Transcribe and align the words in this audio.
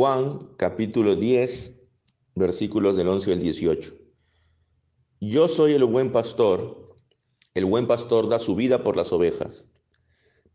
Juan 0.00 0.48
capítulo 0.56 1.14
10, 1.14 1.78
versículos 2.34 2.96
del 2.96 3.06
11 3.06 3.34
al 3.34 3.40
18. 3.40 3.92
Yo 5.20 5.46
soy 5.50 5.74
el 5.74 5.84
buen 5.84 6.10
pastor, 6.10 6.96
el 7.52 7.66
buen 7.66 7.86
pastor 7.86 8.30
da 8.30 8.38
su 8.38 8.54
vida 8.54 8.82
por 8.82 8.96
las 8.96 9.12
ovejas, 9.12 9.68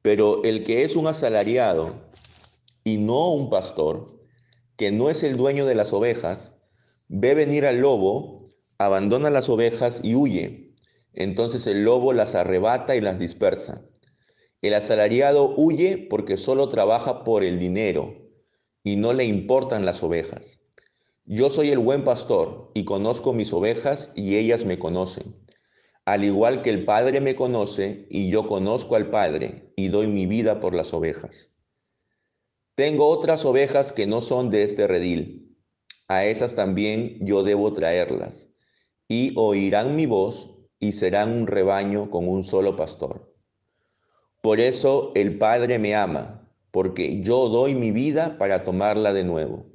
pero 0.01 0.43
el 0.43 0.63
que 0.63 0.83
es 0.83 0.95
un 0.95 1.05
asalariado 1.05 1.93
y 2.83 2.97
no 2.97 3.33
un 3.33 3.51
pastor, 3.51 4.19
que 4.77 4.91
no 4.91 5.11
es 5.11 5.21
el 5.21 5.37
dueño 5.37 5.67
de 5.67 5.75
las 5.75 5.93
ovejas, 5.93 6.57
ve 7.07 7.35
venir 7.35 7.67
al 7.67 7.81
lobo, 7.81 8.47
abandona 8.79 9.29
las 9.29 9.47
ovejas 9.47 9.99
y 10.01 10.15
huye. 10.15 10.73
Entonces 11.13 11.67
el 11.67 11.83
lobo 11.83 12.13
las 12.13 12.33
arrebata 12.33 12.95
y 12.95 13.01
las 13.01 13.19
dispersa. 13.19 13.85
El 14.63 14.73
asalariado 14.73 15.53
huye 15.55 15.99
porque 16.09 16.35
solo 16.35 16.67
trabaja 16.67 17.23
por 17.23 17.43
el 17.43 17.59
dinero 17.59 18.24
y 18.85 18.97
no 18.97 19.13
le 19.13 19.25
importan 19.25 19.83
las 19.83 20.03
ovejas. 20.03 20.61
Yo 21.25 21.49
soy 21.49 21.71
el 21.71 21.79
buen 21.79 22.03
pastor 22.03 22.69
y 22.75 22.85
conozco 22.85 23.33
mis 23.33 23.51
ovejas 23.51 24.13
y 24.15 24.37
ellas 24.37 24.63
me 24.63 24.77
conocen. 24.77 25.35
Al 26.05 26.23
igual 26.23 26.61
que 26.61 26.69
el 26.69 26.85
Padre 26.85 27.19
me 27.19 27.35
conoce 27.35 28.05
y 28.11 28.29
yo 28.29 28.47
conozco 28.47 28.95
al 28.95 29.09
Padre 29.09 29.73
y 29.75 29.87
doy 29.87 30.05
mi 30.05 30.27
vida 30.27 30.59
por 30.59 30.75
las 30.75 30.93
ovejas. 30.93 31.51
Tengo 32.75 33.07
otras 33.07 33.43
ovejas 33.43 33.91
que 33.91 34.05
no 34.05 34.21
son 34.21 34.51
de 34.51 34.61
este 34.61 34.85
redil. 34.85 35.57
A 36.07 36.25
esas 36.25 36.53
también 36.53 37.17
yo 37.25 37.41
debo 37.41 37.73
traerlas. 37.73 38.51
Y 39.07 39.33
oirán 39.35 39.95
mi 39.95 40.05
voz 40.05 40.59
y 40.79 40.91
serán 40.91 41.31
un 41.31 41.47
rebaño 41.47 42.11
con 42.11 42.29
un 42.29 42.43
solo 42.43 42.75
pastor. 42.75 43.33
Por 44.43 44.59
eso 44.59 45.11
el 45.15 45.39
Padre 45.39 45.79
me 45.79 45.95
ama 45.95 46.44
porque 46.75 47.21
yo 47.21 47.47
doy 47.47 47.73
mi 47.73 47.91
vida 47.91 48.37
para 48.37 48.65
tomarla 48.65 49.13
de 49.13 49.23
nuevo. 49.23 49.65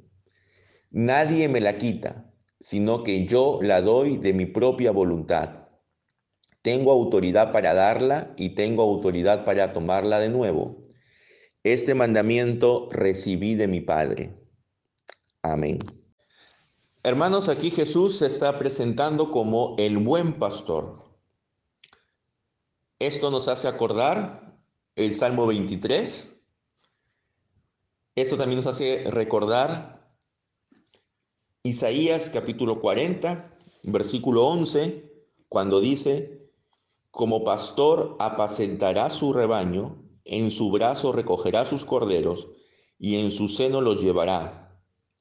Nadie 0.91 1.49
me 1.49 1.59
la 1.59 1.79
quita, 1.79 2.31
sino 2.59 3.01
que 3.01 3.25
yo 3.25 3.57
la 3.63 3.81
doy 3.81 4.17
de 4.17 4.33
mi 4.33 4.45
propia 4.45 4.91
voluntad. 4.91 5.67
Tengo 6.61 6.91
autoridad 6.91 7.51
para 7.51 7.73
darla 7.73 8.35
y 8.37 8.49
tengo 8.49 8.83
autoridad 8.83 9.45
para 9.45 9.73
tomarla 9.73 10.19
de 10.19 10.29
nuevo. 10.29 10.89
Este 11.63 11.95
mandamiento 11.95 12.87
recibí 12.91 13.55
de 13.55 13.67
mi 13.67 13.81
Padre. 13.81 14.37
Amén. 15.41 15.79
Hermanos, 17.01 17.49
aquí 17.49 17.71
Jesús 17.71 18.19
se 18.19 18.27
está 18.27 18.59
presentando 18.59 19.31
como 19.31 19.73
el 19.79 19.97
buen 19.97 20.33
pastor. 20.33 20.93
Esto 22.99 23.31
nos 23.31 23.47
hace 23.47 23.67
acordar 23.67 24.55
el 24.95 25.15
Salmo 25.15 25.47
23, 25.47 26.30
esto 28.15 28.37
también 28.37 28.57
nos 28.57 28.67
hace 28.67 29.03
recordar 29.09 30.01
Isaías 31.63 32.29
capítulo 32.29 32.81
40, 32.81 33.57
versículo 33.83 34.47
11, 34.47 35.11
cuando 35.47 35.79
dice, 35.79 36.49
como 37.11 37.43
pastor 37.43 38.15
apacentará 38.19 39.09
su 39.09 39.31
rebaño, 39.31 40.01
en 40.25 40.51
su 40.51 40.71
brazo 40.71 41.11
recogerá 41.11 41.65
sus 41.65 41.85
corderos 41.85 42.47
y 42.97 43.17
en 43.17 43.31
su 43.31 43.47
seno 43.47 43.81
los 43.81 44.01
llevará, 44.01 44.77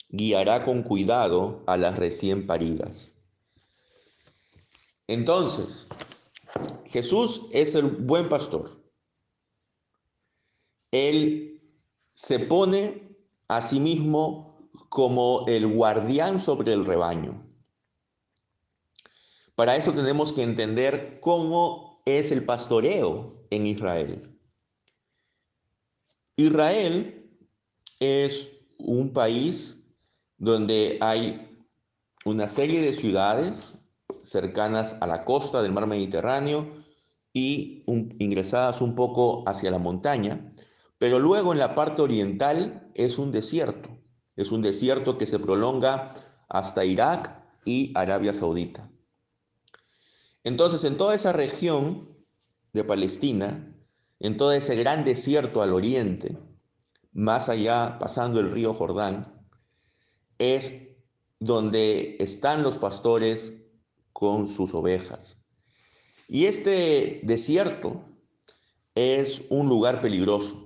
guiará 0.08 0.64
con 0.64 0.83
cuidado 0.83 1.62
a 1.66 1.77
las 1.77 1.96
recién 1.96 2.46
paridas. 2.46 3.12
Entonces, 5.06 5.88
Jesús 6.86 7.42
es 7.52 7.74
el 7.74 7.86
buen 7.86 8.28
pastor. 8.28 8.70
Él 10.91 11.49
se 12.20 12.38
pone 12.38 13.16
a 13.48 13.62
sí 13.62 13.80
mismo 13.80 14.68
como 14.90 15.46
el 15.46 15.66
guardián 15.66 16.38
sobre 16.38 16.74
el 16.74 16.84
rebaño. 16.84 17.42
Para 19.54 19.74
eso 19.77 19.94
tenemos 19.94 20.34
que 20.34 20.42
entender 20.42 21.18
cómo 21.20 22.02
es 22.05 22.30
el 22.30 22.45
pastoreo 22.45 23.46
en 23.48 23.67
Israel. 23.67 24.39
Israel 26.36 27.27
es 28.00 28.50
un 28.77 29.14
país 29.14 29.83
donde 30.36 30.98
hay 31.00 31.64
una 32.27 32.46
serie 32.46 32.83
de 32.83 32.92
ciudades 32.92 33.78
cercanas 34.22 34.95
a 35.00 35.06
la 35.06 35.24
costa 35.24 35.62
del 35.62 35.72
mar 35.72 35.86
Mediterráneo 35.86 36.70
y 37.33 37.83
ingresadas 37.86 38.83
un 38.83 38.95
poco 38.95 39.42
hacia 39.48 39.70
la 39.70 39.78
montaña, 39.78 40.50
pero 41.00 41.18
luego 41.18 41.55
en 41.55 41.58
la 41.58 41.74
parte 41.74 42.02
oriental 42.02 42.92
es 42.94 43.18
un 43.18 43.33
desierto. 43.33 43.88
Es 44.36 44.52
un 44.52 44.61
desierto 44.61 45.16
que 45.16 45.27
se 45.27 45.38
prolonga 45.38 46.14
hasta 46.46 46.84
Irak 46.84 47.42
y 47.64 47.90
Arabia 47.94 48.34
Saudita. 48.34 48.92
Entonces, 50.44 50.84
en 50.84 50.98
toda 50.98 51.14
esa 51.14 51.33
región 51.33 52.06
de 52.74 52.84
Palestina, 52.84 53.74
en 54.18 54.36
todo 54.36 54.52
ese 54.52 54.77
gran 54.77 55.02
desierto 55.06 55.62
al 55.62 55.72
oriente, 55.72 56.36
más 57.12 57.48
allá, 57.48 57.98
pasando 57.98 58.39
el 58.39 58.50
río 58.50 58.74
Jordán, 58.74 59.46
es 60.36 60.83
donde 61.39 62.18
están 62.20 62.62
los 62.62 62.77
pastores 62.77 63.55
con 64.12 64.48
sus 64.48 64.74
ovejas. 64.74 65.39
Y 66.28 66.44
este 66.44 67.22
desierto 67.22 68.05
es 68.94 69.44
un 69.48 69.66
lugar 69.70 70.02
peligroso. 70.02 70.59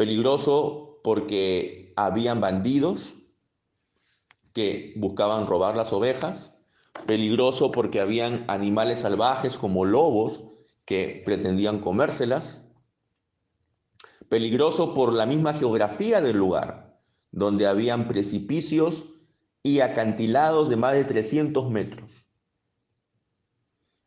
Peligroso 0.00 0.98
porque 1.04 1.92
habían 1.94 2.40
bandidos 2.40 3.16
que 4.54 4.94
buscaban 4.96 5.46
robar 5.46 5.76
las 5.76 5.92
ovejas. 5.92 6.54
Peligroso 7.04 7.70
porque 7.70 8.00
habían 8.00 8.46
animales 8.48 9.00
salvajes 9.00 9.58
como 9.58 9.84
lobos 9.84 10.44
que 10.86 11.22
pretendían 11.26 11.80
comérselas. 11.80 12.64
Peligroso 14.30 14.94
por 14.94 15.12
la 15.12 15.26
misma 15.26 15.52
geografía 15.52 16.22
del 16.22 16.38
lugar, 16.38 16.98
donde 17.30 17.66
habían 17.66 18.08
precipicios 18.08 19.04
y 19.62 19.80
acantilados 19.80 20.70
de 20.70 20.76
más 20.76 20.94
de 20.94 21.04
300 21.04 21.70
metros. 21.70 22.24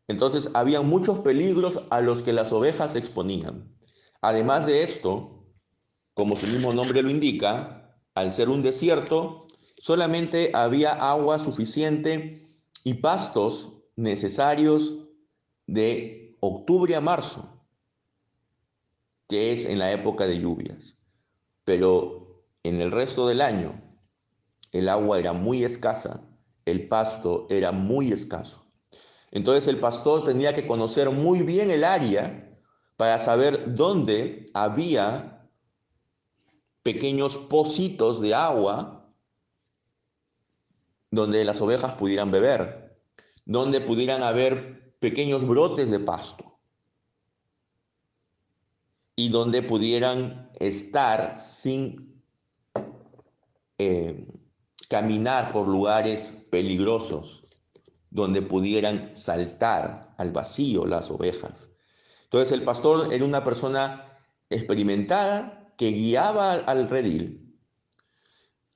Entonces 0.08 0.50
había 0.56 0.82
muchos 0.82 1.20
peligros 1.20 1.84
a 1.92 2.02
los 2.02 2.24
que 2.24 2.34
las 2.34 2.52
ovejas 2.52 2.94
se 2.94 2.98
exponían. 2.98 3.72
Además 4.22 4.66
de 4.66 4.82
esto, 4.82 5.43
como 6.14 6.36
su 6.36 6.48
mismo 6.48 6.74
nombre 6.74 7.02
lo 7.02 7.10
indica, 7.10 7.98
al 8.16 8.32
ser 8.32 8.50
un 8.50 8.62
desierto, 8.62 9.48
solamente 9.78 10.52
había 10.54 10.92
agua 10.92 11.40
suficiente 11.40 12.42
y 12.84 12.96
pastos 12.96 13.72
necesarios 13.96 14.98
de 15.68 16.36
octubre 16.40 16.96
a 16.96 17.02
marzo, 17.02 17.50
que 19.28 19.54
es 19.54 19.66
en 19.66 19.80
la 19.80 19.92
época 19.92 20.28
de 20.28 20.40
lluvias. 20.40 20.96
Pero 21.64 22.44
en 22.64 22.82
el 22.82 22.92
resto 22.92 23.28
del 23.28 23.42
año, 23.42 23.82
el 24.72 24.90
agua 24.90 25.20
era 25.20 25.34
muy 25.34 25.64
escasa, 25.64 26.22
el 26.66 26.88
pasto 26.88 27.48
era 27.50 27.72
muy 27.72 28.12
escaso. 28.12 28.66
Entonces 29.32 29.68
el 29.68 29.80
pastor 29.80 30.24
tenía 30.24 30.54
que 30.54 30.68
conocer 30.68 31.10
muy 31.10 31.42
bien 31.42 31.72
el 31.72 31.84
área 31.84 32.56
para 32.98 33.18
saber 33.18 33.74
dónde 33.76 34.52
había 34.54 35.33
pequeños 36.84 37.38
pocitos 37.38 38.22
de 38.22 38.36
agua 38.36 39.10
donde 41.12 41.46
las 41.46 41.62
ovejas 41.62 41.94
pudieran 41.94 42.32
beber, 42.32 42.98
donde 43.46 43.82
pudieran 43.82 44.24
haber 44.24 44.96
pequeños 45.00 45.48
brotes 45.48 45.90
de 45.90 46.00
pasto 46.00 46.58
y 49.16 49.30
donde 49.30 49.62
pudieran 49.62 50.50
estar 50.60 51.40
sin 51.40 52.22
eh, 53.78 54.28
caminar 54.90 55.52
por 55.52 55.68
lugares 55.68 56.34
peligrosos, 56.50 57.46
donde 58.10 58.42
pudieran 58.42 59.16
saltar 59.16 60.14
al 60.18 60.32
vacío 60.32 60.86
las 60.86 61.12
ovejas. 61.12 61.70
Entonces 62.24 62.52
el 62.52 62.64
pastor 62.64 63.14
era 63.14 63.24
una 63.24 63.44
persona 63.44 64.04
experimentada, 64.50 65.63
que 65.84 65.92
guiaba 65.92 66.54
al 66.54 66.90
redil 66.90 67.60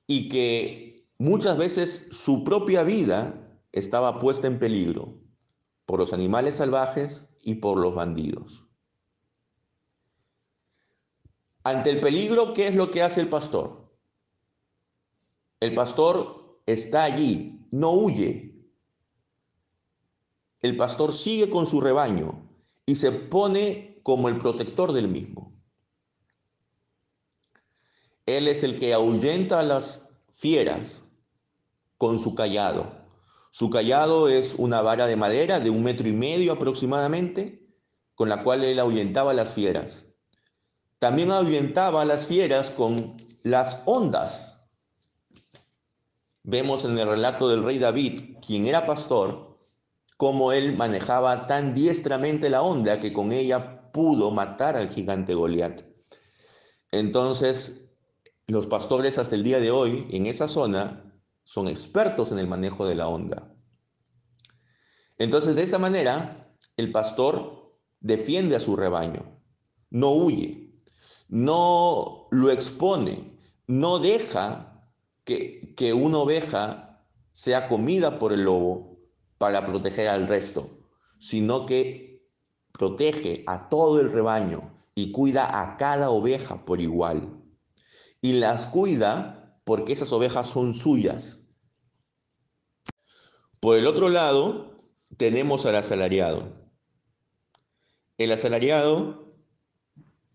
y 0.06 0.28
que 0.28 1.08
muchas 1.16 1.56
veces 1.56 2.06
su 2.10 2.44
propia 2.44 2.82
vida 2.82 3.58
estaba 3.72 4.18
puesta 4.18 4.46
en 4.46 4.58
peligro 4.58 5.18
por 5.86 6.00
los 6.00 6.12
animales 6.12 6.56
salvajes 6.56 7.30
y 7.42 7.54
por 7.54 7.78
los 7.78 7.94
bandidos. 7.94 8.66
Ante 11.64 11.88
el 11.88 12.00
peligro, 12.00 12.52
¿qué 12.52 12.68
es 12.68 12.74
lo 12.74 12.90
que 12.90 13.02
hace 13.02 13.22
el 13.22 13.30
pastor? 13.30 13.90
El 15.60 15.74
pastor 15.74 16.60
está 16.66 17.04
allí, 17.04 17.66
no 17.70 17.92
huye. 17.92 18.54
El 20.60 20.76
pastor 20.76 21.14
sigue 21.14 21.48
con 21.48 21.64
su 21.64 21.80
rebaño 21.80 22.46
y 22.84 22.96
se 22.96 23.12
pone 23.12 23.98
como 24.02 24.28
el 24.28 24.36
protector 24.36 24.92
del 24.92 25.08
mismo. 25.08 25.57
Él 28.28 28.46
es 28.46 28.62
el 28.62 28.78
que 28.78 28.92
ahuyenta 28.92 29.60
a 29.60 29.62
las 29.62 30.10
fieras 30.34 31.02
con 31.96 32.20
su 32.20 32.34
callado. 32.34 32.92
Su 33.50 33.70
callado 33.70 34.28
es 34.28 34.54
una 34.58 34.82
vara 34.82 35.06
de 35.06 35.16
madera 35.16 35.60
de 35.60 35.70
un 35.70 35.82
metro 35.82 36.06
y 36.06 36.12
medio 36.12 36.52
aproximadamente, 36.52 37.66
con 38.14 38.28
la 38.28 38.42
cual 38.42 38.64
él 38.64 38.80
ahuyentaba 38.80 39.30
a 39.30 39.34
las 39.34 39.54
fieras. 39.54 40.04
También 40.98 41.30
ahuyentaba 41.30 42.02
a 42.02 42.04
las 42.04 42.26
fieras 42.26 42.68
con 42.68 43.16
las 43.44 43.80
ondas. 43.86 44.60
Vemos 46.42 46.84
en 46.84 46.98
el 46.98 47.08
relato 47.08 47.48
del 47.48 47.64
rey 47.64 47.78
David, 47.78 48.36
quien 48.46 48.66
era 48.66 48.84
pastor, 48.84 49.56
cómo 50.18 50.52
él 50.52 50.76
manejaba 50.76 51.46
tan 51.46 51.74
diestramente 51.74 52.50
la 52.50 52.60
onda 52.60 53.00
que 53.00 53.14
con 53.14 53.32
ella 53.32 53.90
pudo 53.90 54.30
matar 54.30 54.76
al 54.76 54.90
gigante 54.90 55.32
Goliat. 55.32 55.80
Entonces, 56.90 57.87
los 58.48 58.66
pastores 58.66 59.18
hasta 59.18 59.34
el 59.34 59.44
día 59.44 59.60
de 59.60 59.70
hoy 59.70 60.06
en 60.10 60.24
esa 60.26 60.48
zona 60.48 61.04
son 61.44 61.68
expertos 61.68 62.32
en 62.32 62.38
el 62.38 62.48
manejo 62.48 62.86
de 62.86 62.94
la 62.94 63.06
onda. 63.06 63.54
Entonces, 65.18 65.54
de 65.54 65.62
esta 65.62 65.78
manera, 65.78 66.40
el 66.78 66.90
pastor 66.90 67.76
defiende 68.00 68.56
a 68.56 68.60
su 68.60 68.74
rebaño, 68.74 69.38
no 69.90 70.12
huye, 70.12 70.74
no 71.28 72.26
lo 72.30 72.50
expone, 72.50 73.38
no 73.66 73.98
deja 73.98 74.82
que, 75.24 75.74
que 75.76 75.92
una 75.92 76.18
oveja 76.18 77.04
sea 77.32 77.68
comida 77.68 78.18
por 78.18 78.32
el 78.32 78.44
lobo 78.44 78.98
para 79.36 79.66
proteger 79.66 80.08
al 80.08 80.26
resto, 80.26 80.70
sino 81.18 81.66
que 81.66 82.26
protege 82.72 83.44
a 83.46 83.68
todo 83.68 84.00
el 84.00 84.10
rebaño 84.10 84.72
y 84.94 85.12
cuida 85.12 85.60
a 85.62 85.76
cada 85.76 86.08
oveja 86.08 86.64
por 86.64 86.80
igual. 86.80 87.37
Y 88.20 88.34
las 88.34 88.66
cuida 88.66 89.60
porque 89.64 89.92
esas 89.92 90.12
ovejas 90.12 90.48
son 90.48 90.74
suyas. 90.74 91.40
Por 93.60 93.76
el 93.76 93.86
otro 93.86 94.08
lado, 94.08 94.76
tenemos 95.16 95.66
al 95.66 95.76
asalariado. 95.76 96.48
El 98.16 98.32
asalariado 98.32 99.32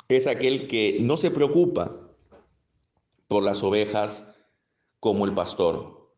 es 0.07 0.27
aquel 0.27 0.67
que 0.67 0.97
no 1.01 1.17
se 1.17 1.31
preocupa 1.31 1.99
por 3.27 3.43
las 3.43 3.63
ovejas 3.63 4.27
como 4.99 5.25
el 5.25 5.33
pastor. 5.33 6.13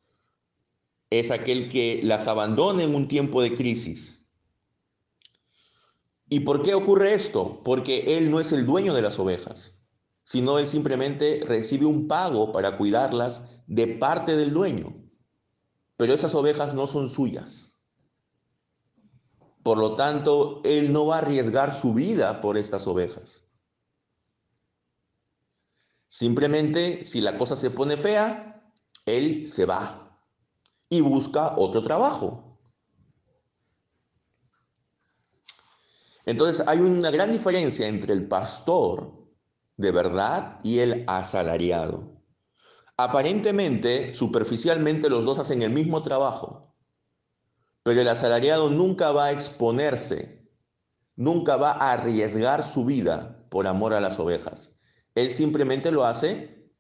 Es 1.10 1.32
aquel 1.32 1.70
que 1.70 2.02
las 2.04 2.28
abandona 2.28 2.84
en 2.84 2.94
un 2.94 3.08
tiempo 3.08 3.42
de 3.42 3.56
crisis. 3.56 4.20
¿Y 6.28 6.42
por 6.42 6.64
qué 6.64 6.74
ocurre 6.74 7.14
esto? 7.14 7.62
Porque 7.64 8.18
él 8.18 8.32
no 8.32 8.40
es 8.40 8.52
el 8.52 8.66
dueño 8.66 8.94
de 8.94 9.02
las 9.02 9.20
ovejas, 9.20 9.75
sino 10.26 10.58
él 10.58 10.66
simplemente 10.66 11.44
recibe 11.46 11.86
un 11.86 12.08
pago 12.08 12.52
para 12.52 12.78
cuidarlas 12.78 13.62
de 13.68 13.86
parte 13.86 14.36
del 14.36 14.54
dueño. 14.54 14.96
Pero 15.98 16.16
esas 16.16 16.34
ovejas 16.34 16.74
no 16.74 16.88
son 16.88 17.10
suyas. 17.10 17.78
Por 19.62 19.78
lo 19.78 19.96
tanto, 19.96 20.62
él 20.66 20.92
no 20.92 21.06
va 21.06 21.18
a 21.18 21.20
arriesgar 21.20 21.76
su 21.76 21.94
vida 21.94 22.42
por 22.42 22.58
estas 22.58 22.88
ovejas. 22.88 23.44
Simplemente, 26.08 27.06
si 27.06 27.22
la 27.22 27.38
cosa 27.38 27.56
se 27.56 27.70
pone 27.70 27.96
fea, 27.96 28.64
él 29.06 29.48
se 29.48 29.66
va 29.66 30.20
y 30.90 31.02
busca 31.02 31.56
otro 31.56 31.84
trabajo. 31.84 32.58
Entonces 36.26 36.68
hay 36.68 36.80
una 36.80 37.12
gran 37.12 37.32
diferencia 37.32 37.88
entre 37.88 38.14
el 38.14 38.28
pastor 38.28 39.25
de 39.78 39.92
verdad 39.92 40.60
y 40.64 40.80
el 40.80 41.04
asalariado. 41.08 42.22
Aparentemente, 42.98 44.14
superficialmente, 44.14 45.10
los 45.10 45.26
dos 45.26 45.40
hacen 45.40 45.62
el 45.62 45.72
mismo 45.72 46.02
trabajo, 46.02 46.76
pero 47.84 48.00
el 48.00 48.08
asalariado 48.08 48.70
nunca 48.70 49.12
va 49.12 49.26
a 49.26 49.32
exponerse, 49.32 50.50
nunca 51.16 51.58
va 51.58 51.72
a 51.72 51.92
arriesgar 51.92 52.64
su 52.64 52.86
vida 52.86 53.46
por 53.50 53.68
amor 53.68 53.94
a 53.94 54.00
las 54.00 54.20
ovejas. 54.20 54.76
Él 55.14 55.32
simplemente 55.32 55.92
lo 55.92 56.06
hace 56.06 56.72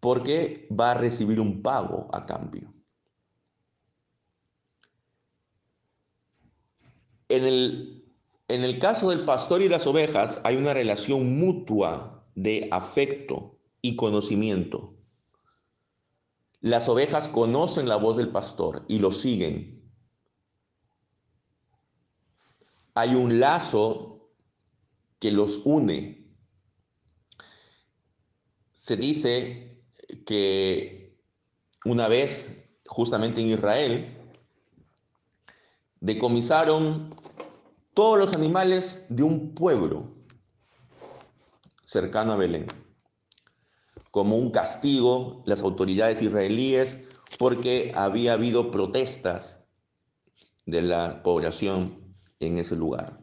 porque 0.00 0.66
va 0.70 0.90
a 0.90 0.94
recibir 0.94 1.40
un 1.40 1.62
pago 1.62 2.08
a 2.12 2.26
cambio. 2.26 2.74
En 7.28 7.44
el 7.44 8.01
en 8.52 8.64
el 8.64 8.78
caso 8.78 9.08
del 9.08 9.24
pastor 9.24 9.62
y 9.62 9.68
las 9.70 9.86
ovejas 9.86 10.42
hay 10.44 10.56
una 10.56 10.74
relación 10.74 11.38
mutua 11.38 12.22
de 12.34 12.68
afecto 12.70 13.58
y 13.80 13.96
conocimiento. 13.96 14.94
Las 16.60 16.86
ovejas 16.86 17.28
conocen 17.28 17.88
la 17.88 17.96
voz 17.96 18.18
del 18.18 18.28
pastor 18.28 18.84
y 18.88 18.98
lo 18.98 19.10
siguen. 19.10 19.90
Hay 22.94 23.14
un 23.14 23.40
lazo 23.40 24.28
que 25.18 25.30
los 25.30 25.62
une. 25.64 26.30
Se 28.74 28.98
dice 28.98 29.82
que 30.26 31.16
una 31.86 32.06
vez, 32.06 32.68
justamente 32.86 33.40
en 33.40 33.46
Israel, 33.46 34.18
decomisaron 36.00 37.21
todos 37.94 38.18
los 38.18 38.34
animales 38.34 39.06
de 39.08 39.22
un 39.22 39.54
pueblo 39.54 40.08
cercano 41.84 42.32
a 42.32 42.36
Belén, 42.36 42.66
como 44.10 44.36
un 44.36 44.50
castigo 44.50 45.42
las 45.46 45.60
autoridades 45.60 46.22
israelíes 46.22 47.00
porque 47.38 47.92
había 47.94 48.34
habido 48.34 48.70
protestas 48.70 49.60
de 50.66 50.82
la 50.82 51.22
población 51.22 52.10
en 52.40 52.58
ese 52.58 52.76
lugar. 52.76 53.18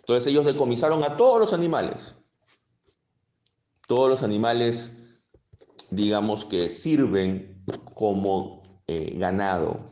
Entonces 0.00 0.26
ellos 0.26 0.44
decomisaron 0.44 1.02
a 1.04 1.16
todos 1.16 1.40
los 1.40 1.52
animales, 1.52 2.16
todos 3.86 4.08
los 4.08 4.22
animales, 4.22 4.92
digamos 5.90 6.44
que 6.44 6.68
sirven 6.68 7.64
como 7.94 8.82
eh, 8.86 9.14
ganado, 9.16 9.84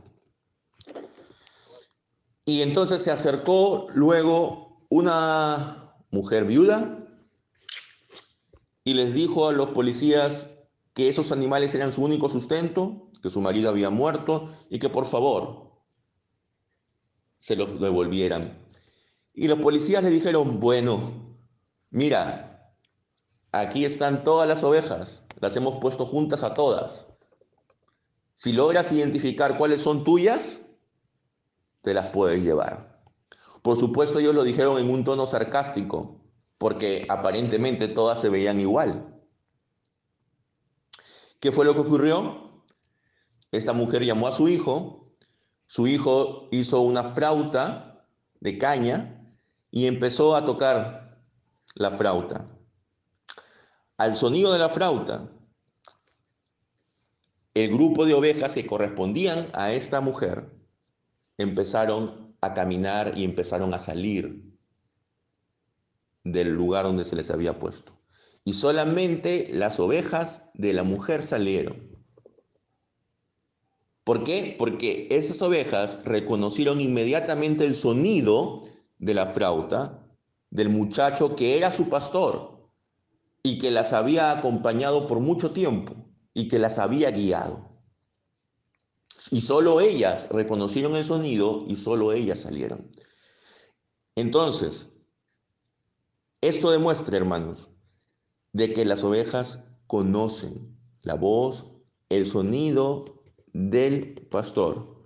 y 2.48 2.62
entonces 2.62 3.02
se 3.02 3.10
acercó 3.10 3.88
luego 3.92 4.86
una 4.88 5.92
mujer 6.10 6.46
viuda 6.46 7.06
y 8.84 8.94
les 8.94 9.12
dijo 9.12 9.48
a 9.48 9.52
los 9.52 9.68
policías 9.68 10.48
que 10.94 11.10
esos 11.10 11.30
animales 11.30 11.74
eran 11.74 11.92
su 11.92 12.02
único 12.02 12.30
sustento, 12.30 13.10
que 13.22 13.28
su 13.28 13.42
marido 13.42 13.68
había 13.68 13.90
muerto 13.90 14.48
y 14.70 14.78
que 14.78 14.88
por 14.88 15.04
favor 15.04 15.74
se 17.38 17.54
los 17.54 17.78
devolvieran. 17.78 18.58
Y 19.34 19.46
los 19.46 19.58
policías 19.58 20.02
le 20.02 20.08
dijeron, 20.08 20.58
bueno, 20.58 21.36
mira, 21.90 22.72
aquí 23.52 23.84
están 23.84 24.24
todas 24.24 24.48
las 24.48 24.64
ovejas, 24.64 25.26
las 25.38 25.54
hemos 25.56 25.80
puesto 25.80 26.06
juntas 26.06 26.42
a 26.42 26.54
todas. 26.54 27.08
Si 28.32 28.54
logras 28.54 28.90
identificar 28.90 29.58
cuáles 29.58 29.82
son 29.82 30.02
tuyas, 30.02 30.62
te 31.82 31.94
las 31.94 32.06
puedes 32.06 32.42
llevar. 32.42 33.02
Por 33.62 33.78
supuesto 33.78 34.18
ellos 34.18 34.34
lo 34.34 34.44
dijeron 34.44 34.78
en 34.78 34.90
un 34.90 35.04
tono 35.04 35.26
sarcástico, 35.26 36.20
porque 36.58 37.06
aparentemente 37.08 37.88
todas 37.88 38.20
se 38.20 38.28
veían 38.28 38.60
igual. 38.60 39.20
¿Qué 41.40 41.52
fue 41.52 41.64
lo 41.64 41.74
que 41.74 41.80
ocurrió? 41.80 42.64
Esta 43.52 43.72
mujer 43.72 44.04
llamó 44.04 44.26
a 44.26 44.32
su 44.32 44.48
hijo, 44.48 45.04
su 45.66 45.86
hijo 45.86 46.48
hizo 46.50 46.80
una 46.80 47.04
flauta 47.04 48.04
de 48.40 48.58
caña 48.58 49.34
y 49.70 49.86
empezó 49.86 50.34
a 50.34 50.44
tocar 50.44 51.22
la 51.74 51.90
flauta. 51.92 52.48
Al 53.96 54.14
sonido 54.14 54.52
de 54.52 54.58
la 54.58 54.68
flauta, 54.68 55.30
el 57.54 57.72
grupo 57.72 58.04
de 58.04 58.14
ovejas 58.14 58.54
que 58.54 58.66
correspondían 58.66 59.48
a 59.52 59.72
esta 59.72 60.00
mujer 60.00 60.57
empezaron 61.38 62.36
a 62.40 62.54
caminar 62.54 63.14
y 63.16 63.24
empezaron 63.24 63.72
a 63.72 63.78
salir 63.78 64.44
del 66.24 66.54
lugar 66.54 66.84
donde 66.84 67.04
se 67.04 67.16
les 67.16 67.30
había 67.30 67.58
puesto. 67.58 67.98
Y 68.44 68.54
solamente 68.54 69.48
las 69.52 69.80
ovejas 69.80 70.44
de 70.54 70.72
la 70.72 70.82
mujer 70.82 71.22
salieron. 71.22 71.88
¿Por 74.04 74.24
qué? 74.24 74.56
Porque 74.58 75.06
esas 75.10 75.42
ovejas 75.42 76.00
reconocieron 76.04 76.80
inmediatamente 76.80 77.66
el 77.66 77.74
sonido 77.74 78.62
de 78.98 79.14
la 79.14 79.26
flauta 79.26 80.02
del 80.50 80.70
muchacho 80.70 81.36
que 81.36 81.58
era 81.58 81.72
su 81.72 81.88
pastor 81.88 82.70
y 83.42 83.58
que 83.58 83.70
las 83.70 83.92
había 83.92 84.30
acompañado 84.32 85.06
por 85.06 85.20
mucho 85.20 85.52
tiempo 85.52 85.94
y 86.32 86.48
que 86.48 86.58
las 86.58 86.78
había 86.78 87.10
guiado. 87.10 87.67
Y 89.30 89.40
solo 89.40 89.80
ellas 89.80 90.28
reconocieron 90.30 90.94
el 90.94 91.04
sonido 91.04 91.64
y 91.66 91.76
solo 91.76 92.12
ellas 92.12 92.40
salieron. 92.40 92.90
Entonces, 94.14 94.92
esto 96.40 96.70
demuestra, 96.70 97.16
hermanos, 97.16 97.68
de 98.52 98.72
que 98.72 98.84
las 98.84 99.02
ovejas 99.04 99.60
conocen 99.86 100.76
la 101.02 101.14
voz, 101.14 101.66
el 102.08 102.26
sonido 102.26 103.22
del 103.52 104.26
pastor. 104.30 105.04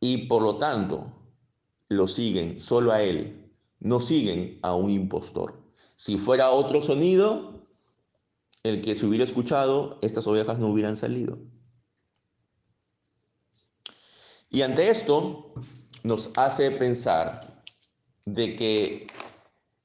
Y 0.00 0.26
por 0.28 0.42
lo 0.42 0.58
tanto, 0.58 1.12
lo 1.88 2.06
siguen 2.06 2.60
solo 2.60 2.92
a 2.92 3.02
él, 3.02 3.50
no 3.80 4.00
siguen 4.00 4.58
a 4.62 4.74
un 4.74 4.90
impostor. 4.90 5.62
Si 5.96 6.18
fuera 6.18 6.50
otro 6.50 6.80
sonido, 6.80 7.66
el 8.62 8.82
que 8.82 8.94
se 8.94 9.06
hubiera 9.06 9.24
escuchado, 9.24 9.98
estas 10.02 10.26
ovejas 10.26 10.58
no 10.58 10.68
hubieran 10.68 10.96
salido. 10.96 11.38
Y 14.50 14.62
ante 14.62 14.90
esto 14.90 15.54
nos 16.02 16.30
hace 16.36 16.72
pensar 16.72 17.40
de 18.26 18.56
que 18.56 19.06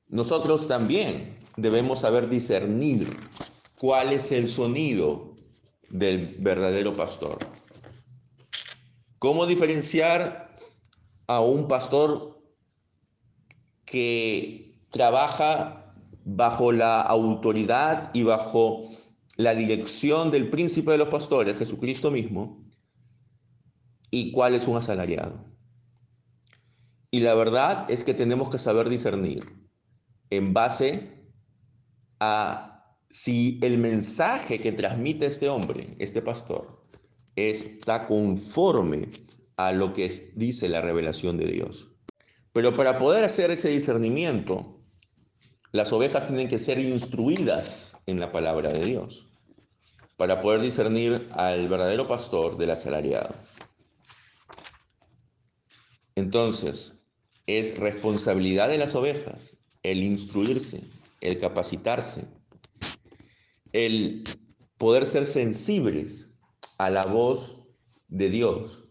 nosotros 0.08 0.68
también 0.68 1.38
debemos 1.56 2.00
saber 2.00 2.30
discernir 2.30 3.16
cuál 3.80 4.12
es 4.12 4.32
el 4.32 4.50
sonido 4.50 5.36
del 5.90 6.36
verdadero 6.40 6.94
pastor. 6.94 7.38
¿Cómo 9.20 9.46
diferenciar 9.46 10.56
a 11.28 11.42
un 11.42 11.68
pastor 11.68 12.42
que 13.86 14.80
trabaja 14.90 15.94
bajo 16.24 16.72
la 16.72 17.02
autoridad 17.02 18.10
y 18.14 18.24
bajo 18.24 18.84
la 19.38 19.54
dirección 19.54 20.32
del 20.32 20.50
príncipe 20.50 20.92
de 20.92 20.98
los 20.98 21.10
pastores, 21.10 21.58
Jesucristo 21.58 22.10
mismo, 22.10 22.60
y 24.16 24.32
cuál 24.32 24.56
es 24.56 24.66
un 24.66 24.78
asalariado? 24.78 25.44
Y 27.12 27.20
la 27.20 27.36
verdad 27.36 27.86
es 27.92 28.06
que 28.06 28.14
tenemos 28.14 28.50
que 28.50 28.58
saber 28.58 28.88
discernir 28.88 29.44
en 30.30 30.54
base 30.54 31.30
a 32.22 32.96
si 33.10 33.60
el 33.62 33.78
mensaje 33.78 34.62
que 34.62 34.72
transmite 34.72 35.26
este 35.26 35.50
hombre, 35.50 35.98
este 36.00 36.22
pastor, 36.22 36.82
está 37.36 38.08
conforme 38.08 39.10
a 39.58 39.74
lo 39.74 39.92
que 39.92 40.32
dice 40.34 40.70
la 40.70 40.80
revelación 40.80 41.36
de 41.36 41.48
Dios. 41.48 41.90
Pero 42.54 42.74
para 42.74 42.98
poder 42.98 43.26
hacer 43.26 43.52
ese 43.52 43.68
discernimiento, 43.68 44.80
las 45.74 45.92
ovejas 45.92 46.28
tienen 46.28 46.48
que 46.48 46.60
ser 46.60 46.80
instruidas 46.80 47.98
en 48.06 48.22
la 48.22 48.32
palabra 48.32 48.72
de 48.72 48.86
Dios 48.86 49.28
para 50.16 50.40
poder 50.40 50.62
discernir 50.62 51.28
al 51.34 51.68
verdadero 51.68 52.08
pastor 52.08 52.58
del 52.58 52.72
asalariado. 52.72 53.36
Entonces, 56.16 56.94
es 57.48 57.78
responsabilidad 57.78 58.70
de 58.70 58.78
las 58.78 58.96
ovejas 58.96 59.58
el 59.84 60.04
instruirse, 60.04 60.82
el 61.22 61.38
capacitarse, 61.38 62.28
el 63.72 64.24
poder 64.78 65.06
ser 65.06 65.28
sensibles 65.28 66.40
a 66.78 66.90
la 66.90 67.06
voz 67.06 67.66
de 68.08 68.30
Dios 68.30 68.90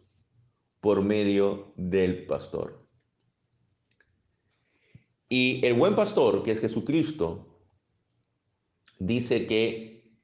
por 0.81 1.03
medio 1.03 1.73
del 1.77 2.27
pastor. 2.27 2.79
Y 5.29 5.65
el 5.65 5.75
buen 5.75 5.97
pastor, 5.97 6.43
que 6.43 6.53
es 6.53 6.61
Jesucristo, 6.61 7.59
dice 8.99 9.47
que 9.47 10.15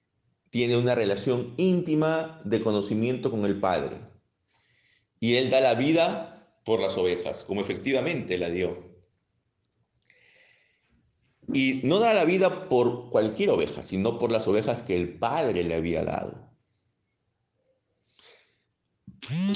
tiene 0.50 0.76
una 0.76 0.95
relación 0.95 1.54
íntima 1.57 2.40
de 2.45 2.62
conocimiento 2.62 3.30
con 3.30 3.45
el 3.45 3.59
Padre. 3.59 4.00
Y 5.19 5.35
él 5.35 5.50
da 5.50 5.61
la 5.61 5.75
vida 5.75 6.40
por 6.71 6.79
las 6.79 6.97
ovejas, 6.97 7.43
como 7.43 7.62
efectivamente 7.62 8.39
la 8.39 8.49
dio. 8.49 8.97
Y 11.53 11.81
no 11.83 11.99
da 11.99 12.15
la 12.15 12.25
vida 12.25 12.69
por 12.69 13.11
cualquier 13.11 13.50
oveja, 13.50 13.83
sino 13.83 14.21
por 14.21 14.31
las 14.31 14.47
ovejas 14.47 14.85
que 14.85 14.95
el 14.95 15.19
Padre 15.19 15.65
le 15.65 15.75
había 15.75 16.05
dado. 16.05 16.49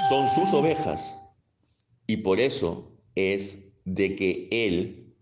Son 0.08 0.28
sus 0.28 0.52
ovejas 0.54 1.20
y 2.08 2.16
por 2.16 2.40
eso 2.40 2.98
es 3.14 3.60
de 3.84 4.16
que 4.16 4.48
Él 4.50 5.14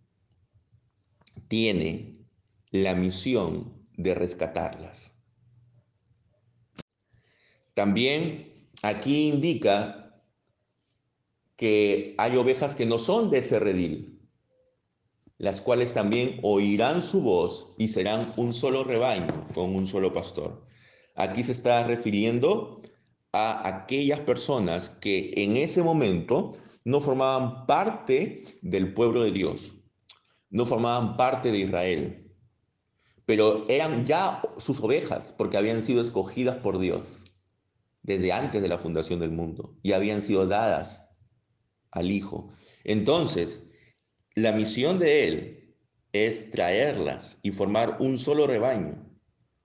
tiene 1.48 2.14
la 2.70 2.94
misión 2.94 3.86
de 3.98 4.14
rescatarlas. 4.14 5.14
También 7.74 8.70
aquí 8.82 9.28
indica 9.28 10.01
que 11.56 12.14
hay 12.18 12.36
ovejas 12.36 12.74
que 12.74 12.86
no 12.86 12.98
son 12.98 13.30
de 13.30 13.38
ese 13.38 13.58
redil, 13.58 14.20
las 15.38 15.60
cuales 15.60 15.92
también 15.92 16.38
oirán 16.42 17.02
su 17.02 17.20
voz 17.20 17.74
y 17.78 17.88
serán 17.88 18.26
un 18.36 18.54
solo 18.54 18.84
rebaño 18.84 19.48
con 19.54 19.74
un 19.74 19.86
solo 19.86 20.12
pastor. 20.12 20.64
Aquí 21.14 21.44
se 21.44 21.52
está 21.52 21.84
refiriendo 21.84 22.80
a 23.32 23.66
aquellas 23.66 24.20
personas 24.20 24.90
que 24.90 25.32
en 25.36 25.56
ese 25.56 25.82
momento 25.82 26.52
no 26.84 27.00
formaban 27.00 27.66
parte 27.66 28.42
del 28.62 28.94
pueblo 28.94 29.22
de 29.22 29.32
Dios, 29.32 29.74
no 30.50 30.66
formaban 30.66 31.16
parte 31.16 31.50
de 31.50 31.58
Israel, 31.58 32.22
pero 33.24 33.64
eran 33.68 34.06
ya 34.06 34.42
sus 34.58 34.80
ovejas 34.80 35.34
porque 35.36 35.56
habían 35.56 35.82
sido 35.82 36.02
escogidas 36.02 36.56
por 36.56 36.78
Dios 36.78 37.24
desde 38.02 38.32
antes 38.32 38.60
de 38.60 38.68
la 38.68 38.78
fundación 38.78 39.20
del 39.20 39.30
mundo 39.30 39.76
y 39.82 39.92
habían 39.92 40.22
sido 40.22 40.46
dadas 40.46 41.11
al 41.92 42.10
Hijo. 42.10 42.50
Entonces, 42.84 43.62
la 44.34 44.52
misión 44.52 44.98
de 44.98 45.28
Él 45.28 45.76
es 46.12 46.50
traerlas 46.50 47.38
y 47.42 47.52
formar 47.52 47.96
un 48.00 48.18
solo 48.18 48.46
rebaño, 48.46 49.08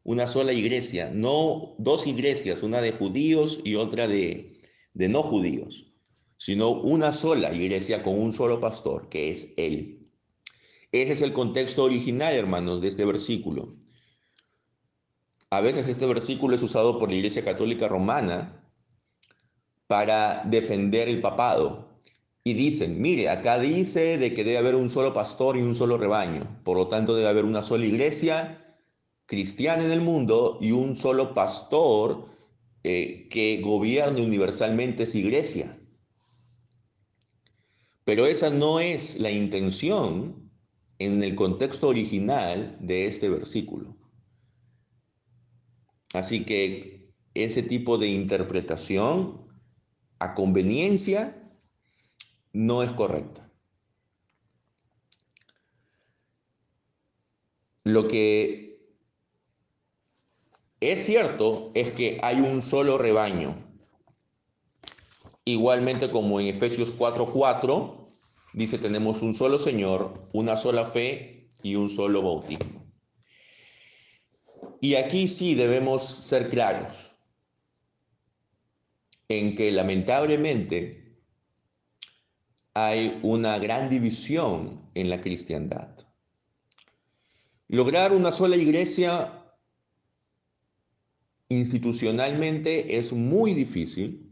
una 0.04 0.28
sola 0.28 0.54
iglesia, 0.54 1.10
no 1.14 1.76
dos 1.80 2.08
iglesias, 2.08 2.64
una 2.64 2.80
de 2.80 2.92
judíos 2.92 3.60
y 3.64 3.76
otra 3.76 4.08
de, 4.08 4.58
de 4.94 5.10
no 5.10 5.24
judíos, 5.24 5.94
sino 6.38 6.70
una 6.70 7.12
sola 7.12 7.54
iglesia 7.54 8.04
con 8.04 8.18
un 8.18 8.32
solo 8.32 8.60
pastor, 8.60 9.10
que 9.10 9.32
es 9.32 9.54
Él. 9.58 10.02
Ese 10.92 11.14
es 11.14 11.22
el 11.22 11.34
contexto 11.34 11.84
original, 11.84 12.34
hermanos, 12.34 12.82
de 12.82 12.88
este 12.88 13.04
versículo. 13.04 13.70
A 15.50 15.62
veces 15.62 15.88
este 15.88 16.06
versículo 16.06 16.56
es 16.56 16.64
usado 16.64 16.98
por 16.98 17.10
la 17.10 17.16
Iglesia 17.16 17.44
Católica 17.44 17.88
Romana 17.88 18.52
para 19.88 20.44
defender 20.46 21.08
el 21.08 21.22
papado, 21.22 21.87
y 22.48 22.54
dicen, 22.54 23.02
mire, 23.02 23.28
acá 23.28 23.60
dice 23.60 24.18
de 24.18 24.34
que 24.34 24.46
debe 24.46 24.58
haber 24.58 24.76
un 24.76 24.90
solo 24.90 25.14
pastor 25.14 25.58
y 25.58 25.62
un 25.62 25.76
solo 25.76 25.98
rebaño, 25.98 26.62
por 26.64 26.78
lo 26.78 26.88
tanto 26.88 27.14
debe 27.14 27.28
haber 27.28 27.44
una 27.44 27.62
sola 27.62 27.86
iglesia 27.86 28.64
cristiana 29.26 29.84
en 29.84 29.92
el 29.92 30.00
mundo 30.00 30.58
y 30.62 30.72
un 30.72 30.96
solo 30.96 31.34
pastor 31.34 32.30
eh, 32.86 33.28
que 33.30 33.60
gobierne 33.62 34.24
universalmente 34.24 35.04
esa 35.04 35.18
iglesia. 35.18 35.78
Pero 38.06 38.26
esa 38.26 38.50
no 38.50 38.80
es 38.80 39.20
la 39.20 39.30
intención 39.30 40.50
en 41.00 41.22
el 41.22 41.36
contexto 41.36 41.90
original 41.90 42.78
de 42.80 43.08
este 43.08 43.28
versículo. 43.28 43.98
Así 46.14 46.46
que 46.46 47.12
ese 47.34 47.62
tipo 47.62 47.98
de 47.98 48.08
interpretación 48.08 49.46
a 50.20 50.34
conveniencia 50.34 51.44
no 52.58 52.82
es 52.82 52.92
correcta. 52.92 53.48
Lo 57.84 58.08
que 58.08 58.82
es 60.80 61.06
cierto 61.06 61.72
es 61.76 61.92
que 61.92 62.20
hay 62.24 62.42
un 62.42 62.64
solo 62.64 62.98
rebaño. 62.98 63.56
Igualmente 65.46 66.10
como 66.10 66.40
en 66.40 66.48
Efesios 66.48 66.92
4:4 66.98 68.08
dice 68.54 68.80
tenemos 68.80 69.22
un 69.22 69.36
solo 69.36 69.60
Señor, 69.60 70.28
una 70.34 70.56
sola 70.58 70.88
fe 70.88 71.52
y 71.62 71.76
un 71.76 71.92
solo 71.92 72.24
bautismo. 72.24 72.92
Y 74.82 74.96
aquí 74.96 75.28
sí 75.28 75.54
debemos 75.54 76.04
ser 76.04 76.50
claros 76.50 77.14
en 79.30 79.54
que 79.54 79.72
lamentablemente 79.72 81.07
hay 82.86 83.20
una 83.24 83.58
gran 83.58 83.90
división 83.90 84.80
en 84.94 85.10
la 85.10 85.20
cristiandad. 85.20 85.90
Lograr 87.70 88.14
una 88.14 88.32
sola 88.32 88.56
iglesia 88.56 89.34
institucionalmente 91.50 93.00
es 93.00 93.14
muy 93.14 93.56
difícil 93.56 94.32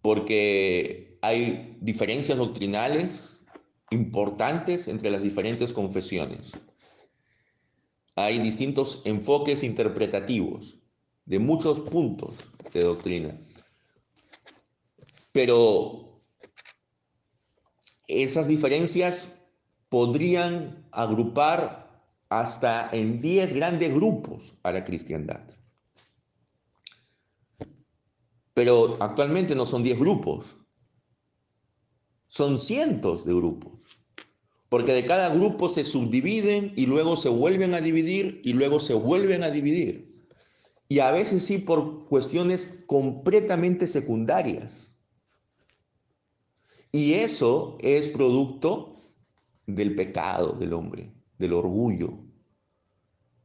porque 0.00 1.18
hay 1.22 1.78
diferencias 1.80 2.36
doctrinales 2.36 3.44
importantes 3.90 4.88
entre 4.88 5.10
las 5.10 5.22
diferentes 5.22 5.72
confesiones. 5.72 6.58
Hay 8.16 8.40
distintos 8.40 9.02
enfoques 9.04 9.62
interpretativos 9.62 10.78
de 11.26 11.38
muchos 11.38 11.78
puntos 11.78 12.50
de 12.74 12.82
doctrina. 12.82 13.40
Pero 15.30 16.11
esas 18.08 18.48
diferencias 18.48 19.28
podrían 19.88 20.86
agrupar 20.90 21.82
hasta 22.28 22.88
en 22.92 23.20
10 23.20 23.52
grandes 23.52 23.94
grupos 23.94 24.54
a 24.62 24.72
la 24.72 24.84
cristiandad. 24.84 25.42
Pero 28.54 28.96
actualmente 29.00 29.54
no 29.54 29.66
son 29.66 29.82
10 29.82 29.98
grupos, 29.98 30.56
son 32.28 32.58
cientos 32.58 33.26
de 33.26 33.34
grupos. 33.34 33.72
Porque 34.70 34.94
de 34.94 35.04
cada 35.04 35.28
grupo 35.34 35.68
se 35.68 35.84
subdividen 35.84 36.72
y 36.76 36.86
luego 36.86 37.18
se 37.18 37.28
vuelven 37.28 37.74
a 37.74 37.82
dividir 37.82 38.40
y 38.42 38.54
luego 38.54 38.80
se 38.80 38.94
vuelven 38.94 39.42
a 39.42 39.50
dividir. 39.50 40.26
Y 40.88 41.00
a 41.00 41.10
veces 41.10 41.44
sí 41.44 41.58
por 41.58 42.06
cuestiones 42.06 42.82
completamente 42.86 43.86
secundarias. 43.86 44.91
Y 46.92 47.14
eso 47.14 47.78
es 47.80 48.08
producto 48.08 48.94
del 49.66 49.94
pecado 49.94 50.52
del 50.52 50.74
hombre, 50.74 51.10
del 51.38 51.54
orgullo, 51.54 52.18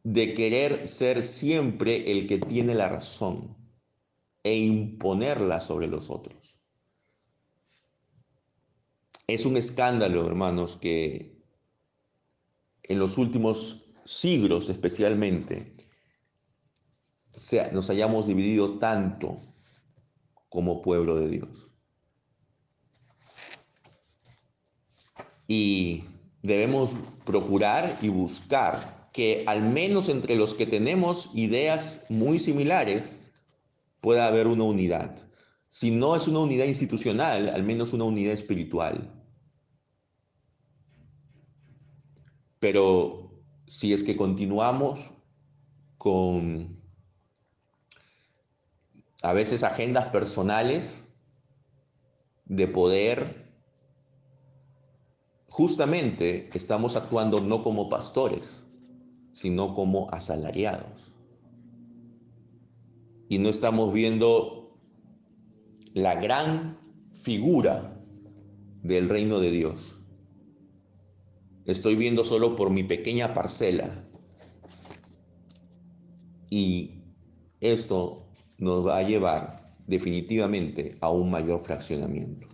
de 0.03 0.33
querer 0.33 0.85
ser 0.85 1.23
siempre 1.23 2.11
el 2.11 2.27
que 2.27 2.39
tiene 2.39 2.75
la 2.75 2.89
razón 2.89 3.55
e 4.43 4.57
imponerla 4.57 5.61
sobre 5.61 5.87
los 5.87 6.09
otros. 6.09 6.59
Es 9.27 9.45
un 9.45 9.55
escándalo, 9.55 10.25
hermanos, 10.25 10.77
que 10.77 11.41
en 12.83 12.99
los 12.99 13.17
últimos 13.17 13.91
siglos 14.05 14.69
especialmente 14.69 15.73
nos 17.71 17.89
hayamos 17.89 18.27
dividido 18.27 18.79
tanto 18.79 19.39
como 20.49 20.81
pueblo 20.81 21.15
de 21.15 21.29
Dios. 21.29 21.76
Y 25.47 26.03
debemos 26.43 26.91
procurar 27.25 27.97
y 28.01 28.09
buscar 28.09 29.09
que 29.13 29.43
al 29.47 29.61
menos 29.63 30.09
entre 30.09 30.35
los 30.35 30.53
que 30.53 30.65
tenemos 30.65 31.31
ideas 31.33 32.05
muy 32.09 32.39
similares 32.39 33.19
pueda 34.01 34.27
haber 34.27 34.47
una 34.47 34.63
unidad. 34.63 35.27
Si 35.69 35.91
no 35.91 36.15
es 36.15 36.27
una 36.27 36.39
unidad 36.39 36.65
institucional, 36.65 37.49
al 37.49 37.63
menos 37.63 37.93
una 37.93 38.03
unidad 38.03 38.33
espiritual. 38.33 39.11
Pero 42.59 43.41
si 43.67 43.93
es 43.93 44.03
que 44.03 44.15
continuamos 44.15 45.11
con 45.97 46.77
a 49.23 49.33
veces 49.33 49.63
agendas 49.63 50.05
personales 50.05 51.07
de 52.45 52.67
poder, 52.67 53.46
justamente 55.57 56.51
estamos 56.53 56.95
actuando 56.95 57.41
no 57.41 57.63
como 57.63 57.89
pastores, 57.89 58.63
sino 59.31 59.73
como 59.73 60.07
asalariados. 60.11 61.15
Y 63.27 63.39
no 63.39 63.49
estamos 63.49 63.91
viendo 63.91 64.77
la 65.95 66.13
gran 66.21 66.77
figura 67.11 67.99
del 68.83 69.09
reino 69.09 69.39
de 69.39 69.49
Dios 69.49 69.97
estoy 71.65 71.95
viendo 71.95 72.23
solo 72.23 72.55
por 72.55 72.69
mi 72.69 72.83
pequeña 72.83 73.33
parcela. 73.33 74.07
Y 76.51 77.01
esto 77.59 78.29
nos 78.59 78.85
va 78.85 78.99
a 78.99 79.03
llevar 79.03 79.75
definitivamente 79.87 80.97
a 81.01 81.09
un 81.09 81.31
mayor 81.31 81.59
fraccionamiento. 81.59 82.47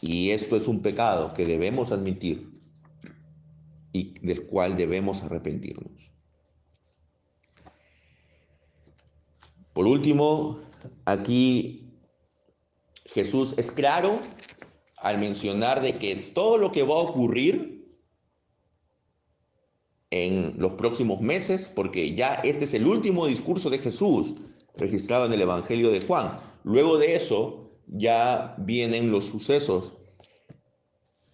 Y 0.00 0.30
esto 0.30 0.56
es 0.56 0.68
un 0.68 0.82
pecado 0.82 1.32
que 1.34 1.46
debemos 1.46 1.92
admitir 1.92 2.50
y 3.92 4.14
del 4.20 4.46
cual 4.46 4.76
debemos 4.76 5.22
arrepentirnos. 5.22 6.12
Por 9.72 9.86
último, 9.86 10.60
aquí 11.04 11.86
Jesús 13.06 13.54
es 13.58 13.70
claro 13.70 14.20
al 14.98 15.18
mencionar 15.18 15.82
de 15.82 15.98
que 15.98 16.16
todo 16.16 16.58
lo 16.58 16.72
que 16.72 16.82
va 16.82 16.94
a 16.94 17.04
ocurrir 17.04 17.76
en 20.10 20.54
los 20.58 20.72
próximos 20.72 21.20
meses, 21.20 21.68
porque 21.68 22.14
ya 22.14 22.34
este 22.36 22.64
es 22.64 22.74
el 22.74 22.86
último 22.86 23.26
discurso 23.26 23.70
de 23.70 23.78
Jesús 23.78 24.36
registrado 24.76 25.26
en 25.26 25.32
el 25.32 25.42
Evangelio 25.42 25.90
de 25.90 26.00
Juan. 26.00 26.38
Luego 26.64 26.98
de 26.98 27.16
eso 27.16 27.65
ya 27.86 28.54
vienen 28.58 29.10
los 29.10 29.26
sucesos 29.26 29.94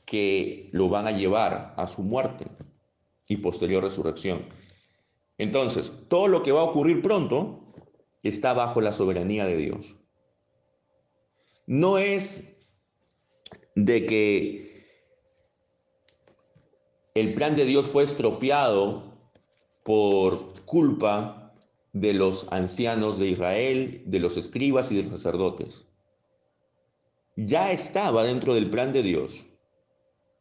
que 0.06 0.68
lo 0.72 0.88
van 0.88 1.06
a 1.06 1.12
llevar 1.12 1.74
a 1.76 1.86
su 1.86 2.02
muerte 2.02 2.46
y 3.28 3.38
posterior 3.38 3.82
resurrección. 3.82 4.44
Entonces, 5.38 5.92
todo 6.08 6.28
lo 6.28 6.42
que 6.42 6.52
va 6.52 6.60
a 6.60 6.64
ocurrir 6.64 7.02
pronto 7.02 7.72
está 8.22 8.52
bajo 8.52 8.80
la 8.80 8.92
soberanía 8.92 9.46
de 9.46 9.56
Dios. 9.56 9.96
No 11.66 11.98
es 11.98 12.56
de 13.74 14.06
que 14.06 14.86
el 17.14 17.34
plan 17.34 17.56
de 17.56 17.64
Dios 17.64 17.86
fue 17.86 18.04
estropeado 18.04 19.16
por 19.84 20.62
culpa 20.64 21.54
de 21.92 22.14
los 22.14 22.46
ancianos 22.50 23.18
de 23.18 23.28
Israel, 23.28 24.02
de 24.06 24.20
los 24.20 24.36
escribas 24.36 24.90
y 24.92 24.96
de 24.96 25.02
los 25.04 25.12
sacerdotes. 25.12 25.86
Ya 27.36 27.72
estaba 27.72 28.24
dentro 28.24 28.54
del 28.54 28.68
plan 28.68 28.92
de 28.92 29.02
Dios 29.02 29.46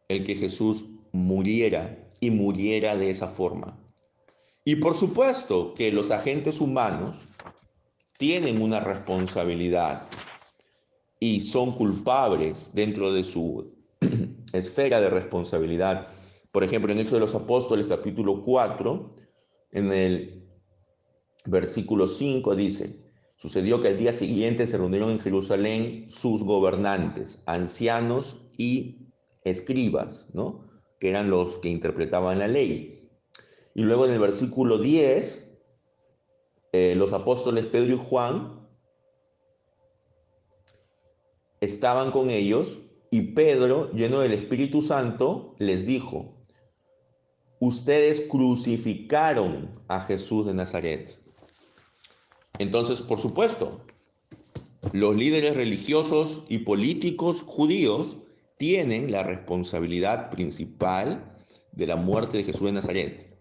el 0.09 0.25
que 0.25 0.35
Jesús 0.35 0.85
muriera 1.13 1.97
y 2.19 2.31
muriera 2.31 2.97
de 2.97 3.09
esa 3.09 3.27
forma. 3.27 3.79
Y 4.65 4.75
por 4.75 4.95
supuesto 4.95 5.73
que 5.73 5.91
los 5.91 6.11
agentes 6.11 6.59
humanos 6.59 7.27
tienen 8.17 8.61
una 8.61 8.81
responsabilidad 8.81 10.05
y 11.19 11.41
son 11.41 11.71
culpables 11.71 12.71
dentro 12.73 13.13
de 13.13 13.23
su 13.23 13.73
esfera 14.53 14.99
de 14.99 15.09
responsabilidad. 15.09 16.07
Por 16.51 16.63
ejemplo, 16.63 16.91
en 16.91 16.99
Hechos 16.99 17.13
de 17.13 17.19
los 17.21 17.35
Apóstoles 17.35 17.85
capítulo 17.87 18.43
4, 18.43 19.15
en 19.71 19.91
el 19.93 20.43
versículo 21.45 22.05
5 22.05 22.55
dice, 22.55 23.00
sucedió 23.41 23.81
que 23.81 23.87
al 23.87 23.97
día 23.97 24.13
siguiente 24.13 24.67
se 24.67 24.77
reunieron 24.77 25.09
en 25.09 25.19
Jerusalén 25.19 26.05
sus 26.11 26.43
gobernantes, 26.43 27.41
ancianos 27.47 28.37
y 28.55 29.07
escribas, 29.43 30.29
¿no? 30.33 30.69
que 30.99 31.09
eran 31.09 31.31
los 31.31 31.57
que 31.57 31.69
interpretaban 31.69 32.37
la 32.37 32.47
ley. 32.47 33.09
Y 33.73 33.81
luego 33.81 34.05
en 34.05 34.11
el 34.11 34.19
versículo 34.19 34.77
10, 34.77 35.47
eh, 36.73 36.93
los 36.95 37.13
apóstoles 37.13 37.65
Pedro 37.65 37.95
y 37.95 37.97
Juan 37.97 38.59
estaban 41.61 42.11
con 42.11 42.29
ellos 42.29 42.77
y 43.09 43.33
Pedro, 43.33 43.91
lleno 43.91 44.19
del 44.19 44.33
Espíritu 44.33 44.83
Santo, 44.83 45.55
les 45.57 45.87
dijo, 45.87 46.35
ustedes 47.59 48.21
crucificaron 48.21 49.81
a 49.87 49.99
Jesús 50.01 50.45
de 50.45 50.53
Nazaret. 50.53 51.17
Entonces, 52.61 53.01
por 53.01 53.19
supuesto, 53.19 53.83
los 54.93 55.15
líderes 55.15 55.55
religiosos 55.55 56.43
y 56.47 56.59
políticos 56.59 57.41
judíos 57.41 58.17
tienen 58.57 59.11
la 59.11 59.23
responsabilidad 59.23 60.29
principal 60.29 61.39
de 61.71 61.87
la 61.87 61.95
muerte 61.95 62.37
de 62.37 62.43
Jesús 62.43 62.67
de 62.67 62.73
Nazaret. 62.73 63.35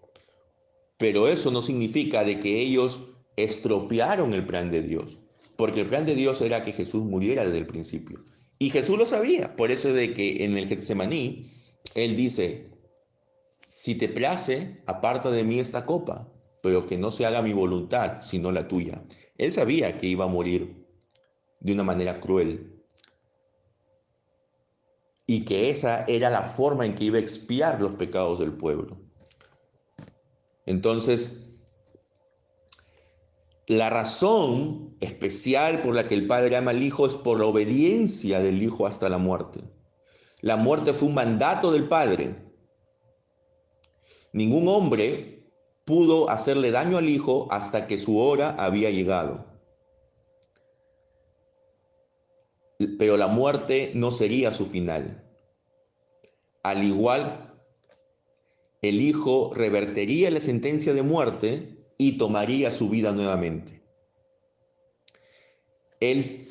Pero 0.96 1.28
eso 1.28 1.50
no 1.50 1.60
significa 1.60 2.24
de 2.24 2.40
que 2.40 2.60
ellos 2.60 3.02
estropearon 3.36 4.32
el 4.32 4.46
plan 4.46 4.70
de 4.70 4.80
Dios. 4.80 5.18
Porque 5.56 5.82
el 5.82 5.88
plan 5.88 6.06
de 6.06 6.14
Dios 6.14 6.40
era 6.40 6.62
que 6.62 6.72
Jesús 6.72 7.04
muriera 7.04 7.44
desde 7.44 7.58
el 7.58 7.66
principio. 7.66 8.24
Y 8.58 8.70
Jesús 8.70 8.96
lo 8.96 9.04
sabía, 9.04 9.54
por 9.54 9.70
eso 9.70 9.92
de 9.92 10.14
que 10.14 10.46
en 10.46 10.56
el 10.56 10.66
Getsemaní, 10.66 11.44
Él 11.94 12.16
dice, 12.16 12.70
si 13.66 13.96
te 13.96 14.08
place, 14.08 14.80
aparta 14.86 15.30
de 15.30 15.44
mí 15.44 15.60
esta 15.60 15.84
copa, 15.84 16.26
pero 16.62 16.86
que 16.86 16.98
no 16.98 17.10
se 17.10 17.26
haga 17.26 17.42
mi 17.42 17.52
voluntad, 17.52 18.20
sino 18.20 18.52
la 18.52 18.68
tuya. 18.68 19.02
Él 19.38 19.52
sabía 19.52 19.96
que 19.96 20.06
iba 20.06 20.24
a 20.24 20.28
morir 20.28 20.86
de 21.60 21.72
una 21.72 21.82
manera 21.82 22.20
cruel. 22.20 22.82
Y 25.26 25.44
que 25.44 25.70
esa 25.70 26.04
era 26.04 26.28
la 26.28 26.42
forma 26.42 26.84
en 26.84 26.94
que 26.94 27.04
iba 27.04 27.18
a 27.18 27.20
expiar 27.20 27.80
los 27.80 27.94
pecados 27.94 28.40
del 28.40 28.52
pueblo. 28.52 28.98
Entonces, 30.66 31.46
la 33.66 33.88
razón 33.88 34.96
especial 35.00 35.80
por 35.82 35.94
la 35.94 36.08
que 36.08 36.14
el 36.14 36.26
Padre 36.26 36.56
ama 36.56 36.72
al 36.72 36.82
Hijo 36.82 37.06
es 37.06 37.14
por 37.14 37.38
la 37.38 37.46
obediencia 37.46 38.40
del 38.40 38.60
Hijo 38.60 38.86
hasta 38.86 39.08
la 39.08 39.18
muerte. 39.18 39.60
La 40.40 40.56
muerte 40.56 40.92
fue 40.92 41.08
un 41.08 41.14
mandato 41.14 41.70
del 41.70 41.86
Padre. 41.86 42.34
Ningún 44.32 44.66
hombre 44.66 45.29
pudo 45.90 46.30
hacerle 46.30 46.70
daño 46.70 46.98
al 46.98 47.08
Hijo 47.08 47.48
hasta 47.50 47.88
que 47.88 47.98
su 47.98 48.18
hora 48.18 48.50
había 48.50 48.90
llegado. 48.90 49.44
Pero 52.96 53.16
la 53.16 53.26
muerte 53.26 53.90
no 53.96 54.12
sería 54.12 54.52
su 54.52 54.66
final. 54.66 55.28
Al 56.62 56.84
igual 56.84 57.60
el 58.82 59.00
Hijo 59.00 59.50
revertería 59.52 60.30
la 60.30 60.40
sentencia 60.40 60.94
de 60.94 61.02
muerte 61.02 61.84
y 61.98 62.18
tomaría 62.18 62.70
su 62.70 62.88
vida 62.88 63.10
nuevamente. 63.10 63.82
Él 65.98 66.46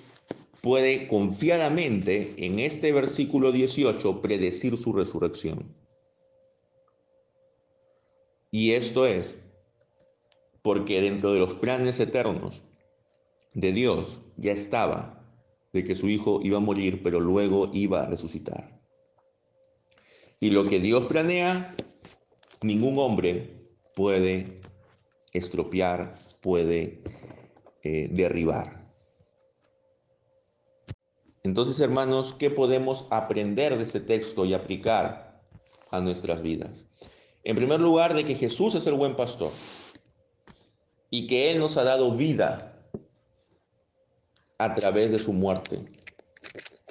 puede 0.60 1.08
confiadamente 1.08 2.34
en 2.40 2.60
este 2.60 2.92
versículo 2.92 3.54
18 3.54 4.22
predecir 4.22 4.76
su 4.76 4.92
resurrección. 4.92 5.74
Y 8.52 8.72
esto 8.72 9.06
es 9.06 9.42
porque 10.62 11.02
dentro 11.02 11.34
de 11.34 11.40
los 11.40 11.54
planes 11.56 12.00
eternos 12.00 12.64
de 13.54 13.72
Dios 13.72 14.20
ya 14.38 14.52
estaba 14.52 15.24
de 15.74 15.84
que 15.84 15.96
su 15.96 16.10
hijo 16.10 16.40
iba 16.44 16.58
a 16.58 16.62
morir, 16.62 17.04
pero 17.04 17.20
luego 17.20 17.70
iba 17.74 18.02
a 18.02 18.08
resucitar. 18.08 18.80
Y 20.40 20.52
lo 20.52 20.66
que 20.66 20.80
Dios 20.80 21.06
planea, 21.06 21.76
ningún 22.62 22.98
hombre 22.98 23.68
puede 23.96 24.62
estropear, 25.34 26.18
puede 26.42 27.04
eh, 27.84 28.10
derribar. 28.12 28.80
Entonces, 31.44 31.80
hermanos, 31.80 32.34
¿qué 32.34 32.50
podemos 32.50 33.08
aprender 33.12 33.78
de 33.78 33.84
este 33.84 34.00
texto 34.00 34.46
y 34.46 34.54
aplicar 34.54 35.42
a 35.92 36.00
nuestras 36.02 36.42
vidas? 36.42 36.89
En 37.44 37.56
primer 37.56 37.80
lugar, 37.80 38.14
de 38.14 38.26
que 38.26 38.36
Jesús 38.36 38.76
es 38.76 38.86
el 38.88 38.96
buen 38.96 39.16
pastor 39.16 39.52
y 41.10 41.28
que 41.28 41.52
Él 41.52 41.60
nos 41.60 41.78
ha 41.78 41.84
dado 41.84 42.16
vida 42.16 42.70
a 44.58 44.76
través 44.76 45.10
de 45.12 45.20
su 45.20 45.34
muerte. 45.34 45.80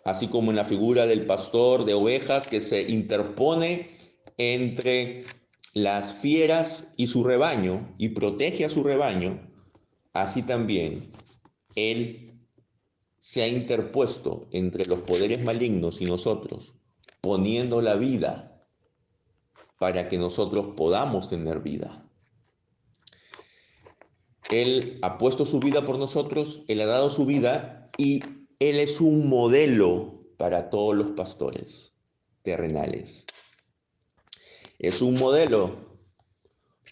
Así 0.05 0.29
como 0.29 0.51
en 0.51 0.57
la 0.57 0.65
figura 0.65 1.07
del 1.07 1.27
pastor 1.27 1.85
de 1.85 1.95
ovejas 1.95 2.47
que 2.47 2.61
se 2.61 2.83
interpone 2.83 3.89
entre 4.39 5.25
las 5.75 6.15
fieras 6.15 6.89
y 6.97 7.09
su 7.09 7.25
rebaño 7.25 7.95
y 7.99 8.11
protege 8.11 8.65
a 8.65 8.71
su 8.71 8.83
rebaño, 8.83 9.53
así 10.15 10.43
también 10.43 11.11
Él 11.75 12.41
se 13.19 13.43
ha 13.43 13.49
interpuesto 13.49 14.49
entre 14.53 14.87
los 14.87 15.03
poderes 15.03 15.43
malignos 15.43 16.01
y 16.01 16.07
nosotros, 16.07 16.75
poniendo 17.21 17.83
la 17.83 17.97
vida 17.97 18.48
para 19.79 20.09
que 20.09 20.19
nosotros 20.19 20.75
podamos 20.77 21.29
tener 21.29 21.61
vida. 21.61 22.05
Él 24.51 24.99
ha 25.03 25.19
puesto 25.19 25.45
su 25.45 25.61
vida 25.61 25.85
por 25.85 25.99
nosotros, 25.99 26.65
Él 26.69 26.81
ha 26.81 26.87
dado 26.87 27.11
su 27.11 27.27
vida 27.27 27.91
y 27.99 28.21
Él 28.59 28.81
es 28.81 29.01
un 29.01 29.29
modelo 29.29 30.21
para 30.37 30.71
todos 30.71 30.97
los 30.97 31.09
pastores 31.11 31.93
terrenales. 32.43 33.27
Es 34.79 35.03
un 35.03 35.19
modelo 35.19 35.77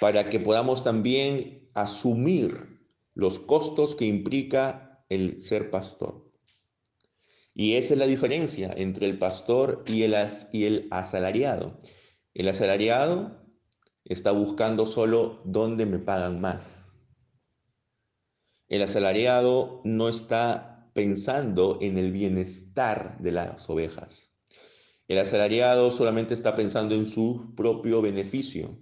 para 0.00 0.28
que 0.28 0.40
podamos 0.40 0.84
también 0.84 1.66
asumir 1.74 2.80
los 3.14 3.38
costos 3.38 3.94
que 3.94 4.04
implica 4.04 5.04
el 5.08 5.40
ser 5.40 5.70
pastor. 5.70 6.26
Y 7.54 7.74
esa 7.74 7.94
es 7.94 7.98
la 7.98 8.06
diferencia 8.06 8.74
entre 8.76 9.06
el 9.06 9.18
pastor 9.18 9.82
y 9.86 10.02
el, 10.02 10.14
y 10.52 10.64
el 10.64 10.88
asalariado. 10.90 11.78
El 12.36 12.48
asalariado 12.48 13.44
está 14.04 14.30
buscando 14.30 14.86
solo 14.86 15.42
dónde 15.44 15.86
me 15.86 15.98
pagan 15.98 16.40
más 16.40 16.86
el 18.68 18.82
asalariado 18.82 19.80
no 19.84 20.08
está 20.08 20.90
pensando 20.92 21.78
en 21.80 21.98
el 21.98 22.10
bienestar 22.10 23.16
de 23.20 23.30
las 23.30 23.70
ovejas. 23.70 24.32
El 25.06 25.18
asalariado 25.18 25.92
solamente 25.92 26.34
está 26.34 26.56
pensando 26.56 26.96
en 26.96 27.06
su 27.06 27.54
propio 27.54 28.02
beneficio. 28.02 28.76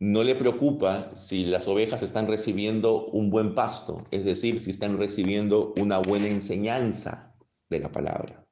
No 0.00 0.24
le 0.24 0.34
preocupa 0.34 1.16
si 1.16 1.44
las 1.44 1.68
ovejas 1.68 2.02
están 2.02 2.26
recibiendo 2.26 3.06
un 3.06 3.30
buen 3.30 3.54
pasto, 3.54 4.04
es 4.10 4.24
decir, 4.24 4.58
si 4.58 4.70
están 4.70 4.98
recibiendo 4.98 5.72
una 5.76 5.98
buena 5.98 6.26
enseñanza 6.26 7.36
de 7.68 7.78
la 7.78 7.92
palabra. 7.92 8.48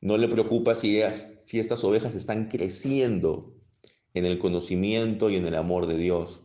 No 0.00 0.16
le 0.16 0.28
preocupa 0.28 0.74
si, 0.74 1.02
si 1.46 1.60
estas 1.60 1.84
ovejas 1.84 2.16
están 2.16 2.48
creciendo 2.48 3.54
en 4.14 4.24
el 4.24 4.40
conocimiento 4.40 5.30
y 5.30 5.36
en 5.36 5.46
el 5.46 5.54
amor 5.54 5.86
de 5.86 5.96
Dios. 5.96 6.42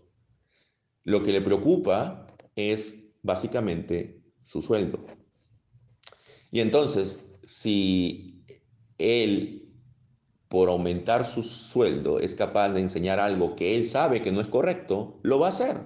Lo 1.04 1.24
que 1.24 1.32
le 1.32 1.42
preocupa 1.42 2.28
es 2.56 3.08
básicamente 3.24 4.22
su 4.44 4.62
sueldo. 4.62 5.04
Y 6.52 6.60
entonces, 6.60 7.20
si 7.44 8.46
él, 9.00 9.74
por 10.50 10.70
aumentar 10.70 11.26
su 11.26 11.42
sueldo, 11.42 12.20
es 12.20 12.36
capaz 12.36 12.70
de 12.70 12.82
enseñar 12.82 13.20
algo 13.20 13.56
que 13.56 13.76
él 13.76 13.86
sabe 13.86 14.22
que 14.22 14.32
no 14.32 14.40
es 14.40 14.48
correcto, 14.48 15.20
lo 15.24 15.40
va 15.40 15.48
a 15.48 15.50
hacer. 15.50 15.78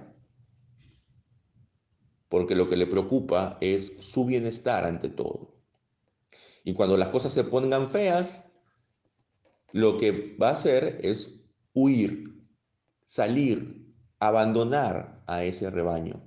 Porque 2.28 2.54
lo 2.54 2.68
que 2.68 2.76
le 2.76 2.86
preocupa 2.86 3.56
es 3.62 3.94
su 3.98 4.26
bienestar 4.26 4.84
ante 4.84 5.08
todo. 5.08 5.54
Y 6.64 6.74
cuando 6.74 6.98
las 6.98 7.08
cosas 7.08 7.32
se 7.32 7.44
pongan 7.44 7.88
feas, 7.88 8.45
lo 9.72 9.96
que 9.96 10.36
va 10.40 10.48
a 10.48 10.52
hacer 10.52 11.00
es 11.02 11.40
huir, 11.74 12.42
salir, 13.04 13.92
abandonar 14.18 15.22
a 15.26 15.44
ese 15.44 15.70
rebaño 15.70 16.26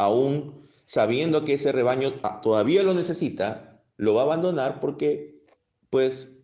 aún 0.00 0.62
sabiendo 0.86 1.44
que 1.44 1.54
ese 1.54 1.72
rebaño 1.72 2.14
todavía 2.42 2.82
lo 2.82 2.94
necesita, 2.94 3.84
lo 3.96 4.14
va 4.14 4.22
a 4.22 4.24
abandonar 4.24 4.80
porque 4.80 5.44
pues 5.90 6.38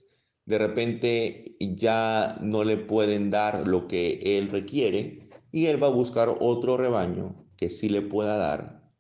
de 0.45 0.59
repente 0.59 1.57
ya 1.59 2.39
no 2.41 2.65
le 2.65 2.77
pueden 2.77 3.31
dar 3.31 3.67
lo 3.67 3.89
que 3.89 4.21
él 4.23 4.51
requiere 4.51 5.29
y 5.51 5.67
él 5.67 5.83
va 5.83 5.89
a 5.89 5.91
buscar 5.91 6.37
otro 6.41 6.77
rebaño 6.77 7.47
que 7.57 7.71
sí 7.71 7.89
le 7.89 8.03
pueda 8.03 8.37
dar 8.37 8.93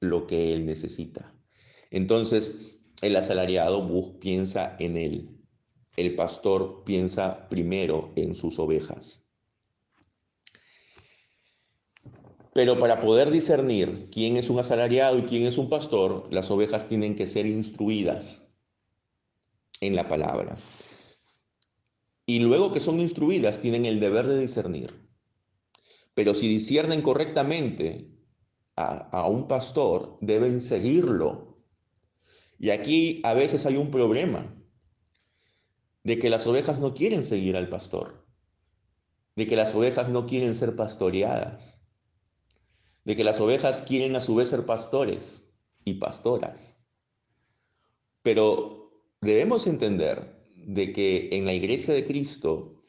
lo 0.00 0.26
que 0.26 0.52
él 0.52 0.64
necesita. 0.64 1.34
Entonces, 1.90 2.78
el 3.02 3.16
asalariado 3.16 4.18
piensa 4.20 4.76
en 4.78 4.96
él. 4.96 5.43
El 5.96 6.16
pastor 6.16 6.82
piensa 6.84 7.48
primero 7.48 8.12
en 8.16 8.34
sus 8.34 8.58
ovejas. 8.58 9.24
Pero 12.52 12.78
para 12.78 13.00
poder 13.00 13.30
discernir 13.30 14.08
quién 14.10 14.36
es 14.36 14.48
un 14.50 14.58
asalariado 14.58 15.18
y 15.18 15.22
quién 15.22 15.44
es 15.44 15.58
un 15.58 15.68
pastor, 15.68 16.28
las 16.32 16.50
ovejas 16.50 16.88
tienen 16.88 17.14
que 17.14 17.26
ser 17.26 17.46
instruidas 17.46 18.48
en 19.80 19.94
la 19.94 20.08
palabra. 20.08 20.56
Y 22.26 22.40
luego 22.40 22.72
que 22.72 22.80
son 22.80 23.00
instruidas, 23.00 23.60
tienen 23.60 23.86
el 23.86 24.00
deber 24.00 24.26
de 24.26 24.40
discernir. 24.40 24.94
Pero 26.14 26.32
si 26.32 26.48
disciernen 26.48 27.02
correctamente 27.02 28.08
a, 28.76 29.08
a, 29.10 29.28
un 29.28 29.46
pastor, 29.46 30.16
deben 30.20 30.60
seguirlo. 30.60 31.58
Y 32.58 32.70
aquí 32.70 33.20
a 33.24 33.34
veces 33.34 33.66
hay 33.66 33.76
un 33.76 33.90
problema 33.90 34.46
de 36.04 36.18
que 36.18 36.30
las 36.30 36.46
ovejas 36.46 36.78
no 36.78 36.94
quieren 36.94 37.24
seguir 37.24 37.56
al 37.56 37.68
pastor, 37.68 38.24
de 39.34 39.46
que 39.46 39.56
las 39.56 39.74
ovejas 39.74 40.08
no 40.08 40.26
quieren 40.26 40.54
ser 40.54 40.76
pastoreadas 40.76 41.84
de 43.04 43.16
que 43.16 43.24
las 43.24 43.40
ovejas 43.40 43.82
quieren 43.82 44.16
a 44.16 44.20
su 44.20 44.34
vez 44.34 44.48
ser 44.48 44.66
pastores 44.66 45.52
y 45.84 45.94
pastoras. 45.94 46.78
Pero 48.22 48.90
debemos 49.20 49.66
entender 49.66 50.42
de 50.56 50.92
que 50.92 51.28
en 51.32 51.44
la 51.44 51.52
iglesia 51.52 51.92
de 51.92 52.04
Cristo, 52.04 52.82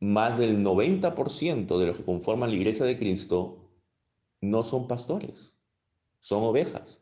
más 0.00 0.38
del 0.38 0.62
90% 0.62 1.78
de 1.78 1.86
los 1.86 1.96
que 1.96 2.04
conforman 2.04 2.50
la 2.50 2.56
iglesia 2.56 2.84
de 2.84 2.98
Cristo 2.98 3.70
no 4.42 4.62
son 4.62 4.86
pastores, 4.86 5.56
son 6.20 6.42
ovejas. 6.44 7.00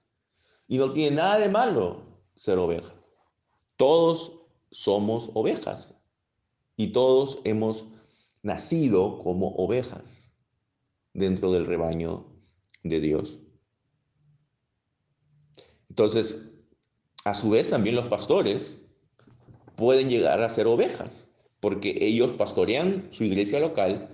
Y 0.68 0.78
no 0.78 0.92
tiene 0.92 1.16
nada 1.16 1.38
de 1.38 1.48
malo 1.48 2.02
ser 2.36 2.58
oveja. 2.58 2.94
Todos 3.76 4.41
somos 4.72 5.30
ovejas 5.34 5.94
y 6.76 6.88
todos 6.88 7.40
hemos 7.44 7.86
nacido 8.42 9.18
como 9.18 9.48
ovejas 9.50 10.34
dentro 11.14 11.52
del 11.52 11.66
rebaño 11.66 12.26
de 12.82 13.00
Dios. 13.00 13.38
Entonces, 15.88 16.42
a 17.24 17.34
su 17.34 17.50
vez 17.50 17.70
también 17.70 17.94
los 17.94 18.06
pastores 18.06 18.76
pueden 19.76 20.08
llegar 20.08 20.42
a 20.42 20.48
ser 20.48 20.66
ovejas, 20.66 21.30
porque 21.60 21.96
ellos 22.00 22.32
pastorean 22.32 23.08
su 23.10 23.24
iglesia 23.24 23.60
local, 23.60 24.08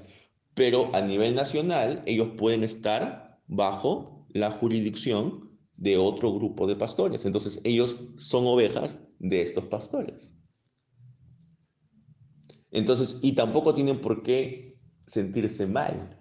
pero 0.54 0.94
a 0.94 1.00
nivel 1.00 1.34
nacional 1.34 2.02
ellos 2.04 2.30
pueden 2.36 2.64
estar 2.64 3.40
bajo 3.46 4.26
la 4.30 4.50
jurisdicción 4.50 5.56
de 5.76 5.96
otro 5.96 6.34
grupo 6.34 6.66
de 6.66 6.76
pastores. 6.76 7.24
Entonces 7.24 7.60
ellos 7.64 8.00
son 8.16 8.46
ovejas 8.46 9.00
de 9.20 9.42
estos 9.42 9.64
pastores. 9.66 10.34
Entonces, 12.70 13.18
y 13.22 13.32
tampoco 13.32 13.74
tienen 13.74 14.00
por 14.00 14.22
qué 14.22 14.78
sentirse 15.06 15.66
mal 15.66 16.14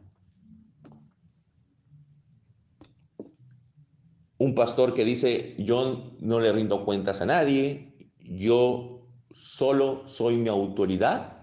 un 4.40 4.54
pastor 4.54 4.94
que 4.94 5.04
dice, 5.04 5.56
yo 5.58 6.16
no 6.20 6.40
le 6.40 6.52
rindo 6.52 6.86
cuentas 6.86 7.22
a 7.22 7.26
nadie, 7.26 8.12
yo 8.20 9.10
solo 9.34 10.08
soy 10.08 10.38
mi 10.38 10.48
autoridad 10.48 11.38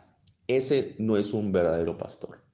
ese 0.46 0.94
no 0.98 1.16
es 1.16 1.32
un 1.32 1.52
verdadero 1.52 1.96
pastor. 1.96 2.44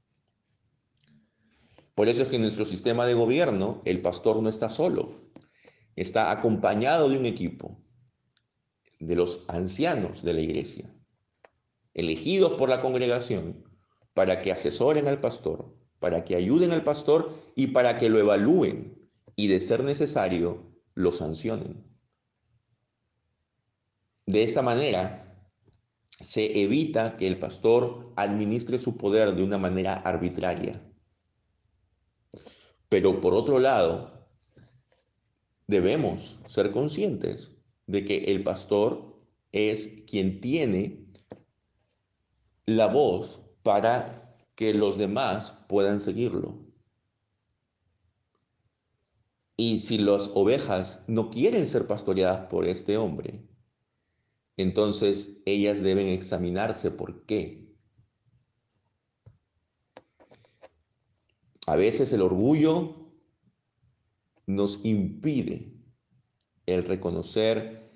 Por 1.95 2.09
eso 2.09 2.23
es 2.23 2.29
que 2.29 2.37
en 2.37 2.43
nuestro 2.43 2.65
sistema 2.65 3.05
de 3.05 3.15
gobierno 3.15 3.83
el 3.85 4.01
pastor 4.01 4.43
no 4.43 4.49
está 4.49 4.69
solo, 4.69 5.31
está 5.97 6.31
acompañado 6.31 7.09
de 7.09 7.19
un 7.19 7.27
equipo, 7.27 7.83
de 9.01 9.17
los 9.17 9.45
ancianos 9.49 10.23
de 10.23 10.35
la 10.35 10.41
iglesia, 10.41 10.95
elegidos 11.95 12.53
por 12.53 12.69
la 12.69 12.81
congregación 12.81 13.65
para 14.15 14.43
que 14.43 14.53
asesoren 14.53 15.09
al 15.09 15.21
pastor, 15.21 15.75
para 15.99 16.25
que 16.25 16.37
ayuden 16.37 16.73
al 16.73 16.85
pastor 16.85 17.33
y 17.55 17.69
para 17.69 17.99
que 17.99 18.09
lo 18.09 18.19
evalúen 18.19 19.09
y 19.37 19.49
de 19.49 19.61
ser 19.61 19.83
necesario 19.85 20.71
lo 20.95 21.13
sancionen. 21.13 21.85
De 24.27 24.43
esta 24.43 24.63
manera 24.63 25.31
se 26.21 26.63
evita 26.63 27.17
que 27.17 27.27
el 27.27 27.39
pastor 27.39 28.13
administre 28.17 28.79
su 28.79 28.97
poder 28.97 29.35
de 29.35 29.43
una 29.43 29.59
manera 29.59 29.95
arbitraria. 29.95 30.83
Pero 32.89 33.21
por 33.21 33.35
otro 33.35 33.59
lado, 33.59 34.29
debemos 35.67 36.39
ser 36.47 36.73
conscientes 36.73 37.53
de 37.87 38.05
que 38.05 38.19
el 38.25 38.43
pastor 38.43 39.17
es 39.53 40.03
quien 40.07 40.41
tiene 40.41 41.00
la 42.77 42.87
voz 42.87 43.41
para 43.65 44.37
que 44.55 44.73
los 44.75 44.97
demás 44.97 45.53
puedan 45.69 45.99
seguirlo. 45.99 46.67
Y 49.57 49.81
si 49.81 49.99
las 49.99 50.31
ovejas 50.35 51.05
no 51.09 51.31
quieren 51.31 51.67
ser 51.67 51.89
pastoreadas 51.89 52.47
por 52.49 52.65
este 52.67 52.97
hombre, 52.97 53.45
entonces 54.57 55.43
ellas 55.47 55.83
deben 55.83 56.07
examinarse 56.07 56.93
por 56.93 57.27
qué. 57.27 57.75
A 61.67 61.75
veces 61.75 62.13
el 62.13 62.23
orgullo 62.23 63.11
nos 64.47 64.85
impide 64.85 65.75
el 66.67 66.85
reconocer 66.85 67.91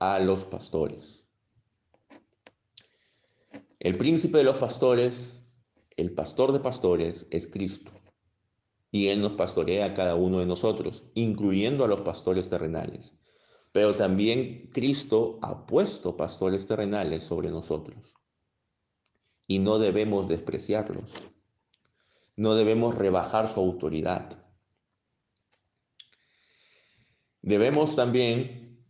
a 0.00 0.18
los 0.18 0.44
pastores. 0.44 1.23
El 3.84 3.98
príncipe 3.98 4.38
de 4.38 4.44
los 4.44 4.56
pastores, 4.56 5.42
el 5.98 6.14
pastor 6.14 6.54
de 6.54 6.60
pastores, 6.60 7.26
es 7.30 7.46
Cristo. 7.46 7.92
Y 8.90 9.08
Él 9.08 9.20
nos 9.20 9.34
pastorea 9.34 9.84
a 9.84 9.92
cada 9.92 10.14
uno 10.14 10.38
de 10.38 10.46
nosotros, 10.46 11.04
incluyendo 11.12 11.84
a 11.84 11.88
los 11.88 12.00
pastores 12.00 12.48
terrenales. 12.48 13.12
Pero 13.72 13.94
también 13.94 14.70
Cristo 14.72 15.38
ha 15.42 15.66
puesto 15.66 16.16
pastores 16.16 16.66
terrenales 16.66 17.24
sobre 17.24 17.50
nosotros. 17.50 18.14
Y 19.46 19.58
no 19.58 19.78
debemos 19.78 20.28
despreciarlos. 20.28 21.12
No 22.36 22.54
debemos 22.54 22.94
rebajar 22.94 23.48
su 23.48 23.60
autoridad. 23.60 24.46
Debemos 27.42 27.96
también 27.96 28.82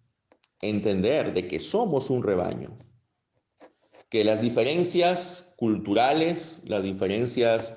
entender 0.61 1.35
de 1.35 1.49
que 1.49 1.59
somos 1.59 2.11
un 2.11 2.23
rebaño 2.23 2.79
que 4.11 4.25
las 4.25 4.41
diferencias 4.41 5.55
culturales, 5.57 6.63
las 6.67 6.83
diferencias 6.83 7.77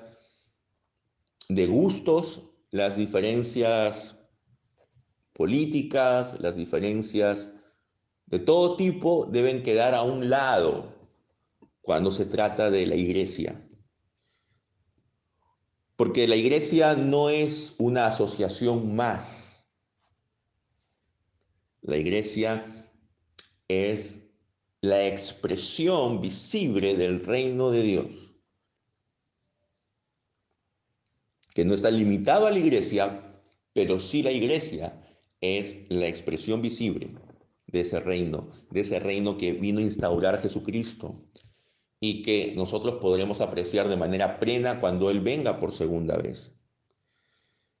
de 1.48 1.66
gustos, 1.66 2.50
las 2.70 2.96
diferencias 2.96 4.20
políticas, 5.32 6.38
las 6.40 6.56
diferencias 6.56 7.52
de 8.26 8.38
todo 8.38 8.76
tipo 8.76 9.26
deben 9.30 9.62
quedar 9.62 9.94
a 9.94 10.02
un 10.02 10.28
lado 10.28 10.94
cuando 11.80 12.10
se 12.10 12.26
trata 12.26 12.70
de 12.70 12.86
la 12.86 12.96
iglesia. 12.96 13.64
Porque 15.96 16.28
la 16.28 16.36
iglesia 16.36 16.94
no 16.94 17.30
es 17.30 17.74
una 17.78 18.06
asociación 18.06 18.94
más. 18.94 19.70
La 21.80 21.96
iglesia 21.96 22.66
es 23.68 24.27
la 24.80 25.06
expresión 25.06 26.20
visible 26.20 26.96
del 26.96 27.24
reino 27.24 27.70
de 27.70 27.82
Dios, 27.82 28.32
que 31.54 31.64
no 31.64 31.74
está 31.74 31.90
limitado 31.90 32.46
a 32.46 32.52
la 32.52 32.58
iglesia, 32.58 33.24
pero 33.72 33.98
sí 33.98 34.22
la 34.22 34.32
iglesia 34.32 35.00
es 35.40 35.76
la 35.88 36.06
expresión 36.06 36.62
visible 36.62 37.10
de 37.66 37.80
ese 37.80 38.00
reino, 38.00 38.48
de 38.70 38.80
ese 38.80 39.00
reino 39.00 39.36
que 39.36 39.52
vino 39.52 39.80
a 39.80 39.82
instaurar 39.82 40.40
Jesucristo 40.40 41.14
y 42.00 42.22
que 42.22 42.54
nosotros 42.56 42.98
podremos 43.00 43.40
apreciar 43.40 43.88
de 43.88 43.96
manera 43.96 44.38
plena 44.38 44.80
cuando 44.80 45.10
Él 45.10 45.20
venga 45.20 45.58
por 45.58 45.72
segunda 45.72 46.16
vez. 46.16 46.60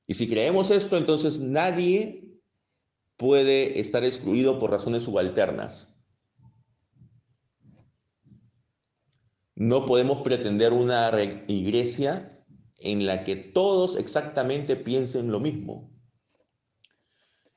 Y 0.08 0.14
si 0.14 0.28
creemos 0.28 0.70
esto, 0.70 0.96
entonces 0.96 1.38
nadie 1.38 2.40
puede 3.16 3.78
estar 3.78 4.04
excluido 4.04 4.58
por 4.58 4.70
razones 4.70 5.04
subalternas. 5.04 5.88
No 9.58 9.86
podemos 9.86 10.20
pretender 10.20 10.72
una 10.72 11.10
iglesia 11.48 12.28
en 12.76 13.06
la 13.06 13.24
que 13.24 13.34
todos 13.34 13.96
exactamente 13.96 14.76
piensen 14.76 15.32
lo 15.32 15.40
mismo, 15.40 15.90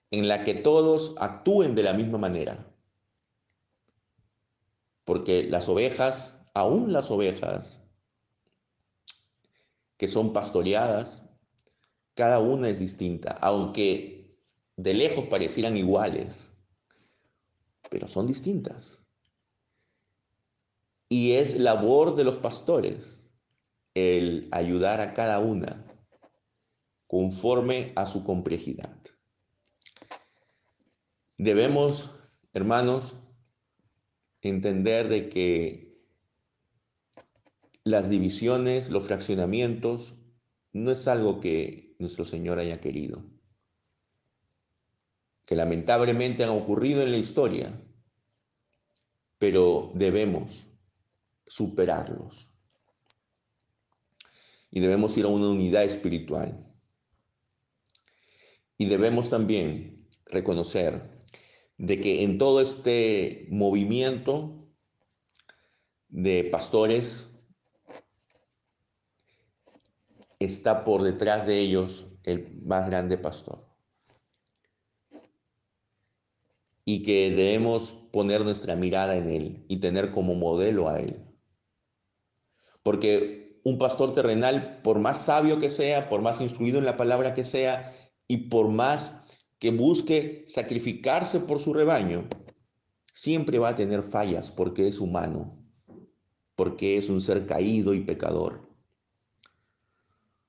en 0.10 0.28
la 0.28 0.44
que 0.44 0.56
todos 0.56 1.14
actúen 1.20 1.76
de 1.76 1.84
la 1.84 1.94
misma 1.94 2.18
manera. 2.18 2.74
Porque 5.06 5.44
las 5.44 5.70
ovejas, 5.70 6.40
aún 6.56 6.92
las 6.92 7.12
ovejas 7.12 7.84
que 9.98 10.08
son 10.08 10.34
pastoreadas, 10.34 11.22
cada 12.16 12.40
una 12.40 12.70
es 12.70 12.80
distinta, 12.80 13.34
aunque 13.42 14.36
de 14.76 14.96
lejos 14.96 15.26
parecieran 15.26 15.78
iguales, 15.78 16.50
pero 17.92 18.08
son 18.08 18.26
distintas. 18.26 19.01
Y 21.12 21.34
es 21.34 21.60
labor 21.60 22.16
de 22.16 22.24
los 22.24 22.38
pastores 22.38 23.34
el 23.96 24.48
ayudar 24.54 25.02
a 25.02 25.14
cada 25.14 25.40
una 25.40 25.86
conforme 27.06 27.92
a 27.98 28.06
su 28.06 28.24
complejidad. 28.24 28.96
Debemos, 31.38 32.12
hermanos, 32.54 33.18
entender 34.40 35.10
de 35.10 35.28
que 35.28 36.02
las 37.84 38.10
divisiones, 38.10 38.90
los 38.90 39.04
fraccionamientos, 39.04 40.16
no 40.72 40.92
es 40.92 41.10
algo 41.10 41.42
que 41.42 41.94
nuestro 42.00 42.24
Señor 42.24 42.58
haya 42.58 42.80
querido, 42.80 43.22
que 45.46 45.58
lamentablemente 45.58 46.46
han 46.46 46.52
ocurrido 46.52 47.02
en 47.02 47.12
la 47.12 47.18
historia, 47.18 47.78
pero 49.40 49.92
debemos 49.94 50.71
superarlos. 51.52 52.50
Y 54.70 54.80
debemos 54.80 55.18
ir 55.18 55.26
a 55.26 55.28
una 55.28 55.50
unidad 55.50 55.84
espiritual. 55.84 56.66
Y 58.78 58.86
debemos 58.86 59.30
también 59.30 60.08
reconocer 60.26 61.20
de 61.78 62.00
que 62.00 62.24
en 62.24 62.38
todo 62.38 62.62
este 62.62 63.48
movimiento 63.50 64.66
de 66.08 66.46
pastores 66.46 67.30
está 70.40 70.86
por 70.86 71.04
detrás 71.04 71.46
de 71.46 71.60
ellos 71.60 72.08
el 72.24 72.62
más 72.64 72.90
grande 72.90 73.18
pastor. 73.18 73.68
Y 76.86 77.04
que 77.04 77.30
debemos 77.30 77.92
poner 78.14 78.42
nuestra 78.42 78.78
mirada 78.78 79.18
en 79.18 79.30
él 79.30 79.66
y 79.68 79.82
tener 79.82 80.12
como 80.12 80.34
modelo 80.34 80.88
a 80.88 81.02
él. 81.02 81.31
Porque 82.84 83.60
un 83.64 83.78
pastor 83.78 84.14
terrenal, 84.14 84.82
por 84.84 85.00
más 85.00 85.26
sabio 85.26 85.60
que 85.60 85.70
sea, 85.70 86.10
por 86.10 86.22
más 86.22 86.42
instruido 86.42 86.80
en 86.80 86.86
la 86.86 86.98
palabra 86.98 87.34
que 87.34 87.44
sea, 87.44 87.96
y 88.28 88.50
por 88.50 88.70
más 88.70 89.28
que 89.60 89.72
busque 89.72 90.44
sacrificarse 90.48 91.42
por 91.42 91.60
su 91.60 91.74
rebaño, 91.74 92.28
siempre 93.14 93.60
va 93.60 93.70
a 93.70 93.76
tener 93.76 94.04
fallas 94.04 94.50
porque 94.50 94.88
es 94.88 95.00
humano, 95.00 95.64
porque 96.56 96.98
es 96.98 97.10
un 97.10 97.22
ser 97.22 97.46
caído 97.46 97.94
y 97.94 98.02
pecador. 98.02 98.68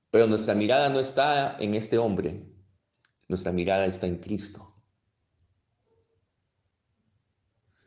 Pero 0.09 0.27
nuestra 0.27 0.55
mirada 0.55 0.89
no 0.89 0.99
está 0.99 1.57
en 1.59 1.73
este 1.73 1.97
hombre, 1.97 2.45
nuestra 3.27 3.51
mirada 3.51 3.85
está 3.85 4.07
en 4.07 4.17
Cristo. 4.17 4.73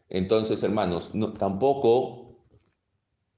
Entonces, 0.09 0.63
hermanos, 0.63 1.11
tampoco 1.39 2.26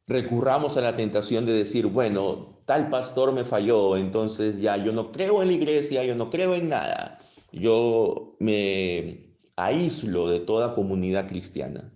recurramos 0.08 0.76
a 0.76 0.80
la 0.80 0.94
tentación 0.94 1.44
de 1.44 1.52
decir, 1.52 1.86
bueno, 1.86 2.62
tal 2.64 2.88
pastor 2.88 3.32
me 3.32 3.44
falló, 3.44 3.96
entonces 3.96 4.60
ya 4.60 4.76
yo 4.76 4.92
no 4.92 5.12
creo 5.12 5.42
en 5.42 5.48
la 5.48 5.54
iglesia, 5.54 6.02
yo 6.04 6.14
no 6.14 6.30
creo 6.30 6.54
en 6.54 6.70
nada, 6.70 7.18
yo 7.52 8.36
me 8.40 9.36
aíslo 9.56 10.28
de 10.28 10.40
toda 10.40 10.74
comunidad 10.74 11.28
cristiana. 11.28 11.92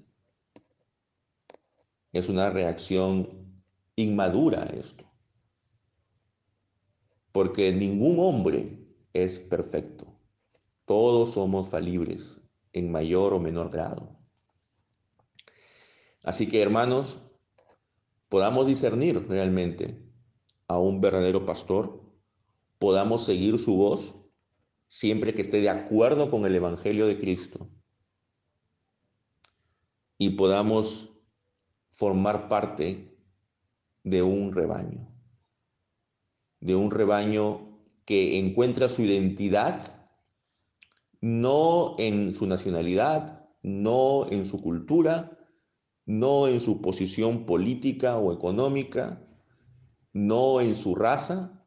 es 2.13 2.29
una 2.29 2.51
reacción 2.51 3.63
inmadura 3.97 4.65
esto. 4.65 5.05
Porque 7.33 7.73
ningún 7.73 8.19
hombre 8.19 8.79
es 9.15 9.39
perfecto. 9.39 10.07
Todos 10.85 11.33
somos 11.33 11.71
falibles 11.71 12.43
en 12.75 12.93
mayor 12.93 13.33
o 13.33 13.41
menor 13.41 13.71
grado. 13.71 14.19
Así 16.23 16.47
que 16.47 16.61
hermanos, 16.61 17.19
podamos 18.33 18.67
discernir 18.67 19.29
realmente 19.29 20.03
a 20.67 20.79
un 20.79 21.03
verdadero 21.03 21.45
pastor, 21.45 22.01
podamos 22.79 23.27
seguir 23.27 23.59
su 23.59 23.77
voz 23.77 24.15
siempre 24.89 25.35
que 25.35 25.43
esté 25.43 25.61
de 25.61 25.69
acuerdo 25.69 26.31
con 26.31 26.47
el 26.47 26.55
Evangelio 26.55 27.07
de 27.07 27.19
Cristo 27.19 27.69
y 30.17 30.31
podamos 30.31 31.11
formar 31.91 32.49
parte 32.49 33.15
de 34.03 34.23
un 34.23 34.55
rebaño, 34.55 35.07
de 36.61 36.75
un 36.75 36.91
rebaño 36.91 37.83
que 38.07 38.39
encuentra 38.39 38.89
su 38.89 39.03
identidad 39.03 40.09
no 41.21 41.97
en 41.99 42.35
su 42.35 42.47
nacionalidad, 42.47 43.45
no 43.63 44.27
en 44.31 44.47
su 44.47 44.63
cultura, 44.63 45.39
no 46.07 46.49
en 46.49 46.61
su 46.61 46.81
posición 46.81 47.47
política 47.47 48.19
o 48.19 48.33
económica, 48.33 49.27
no 50.13 50.61
en 50.61 50.75
su 50.75 50.95
raza, 50.95 51.67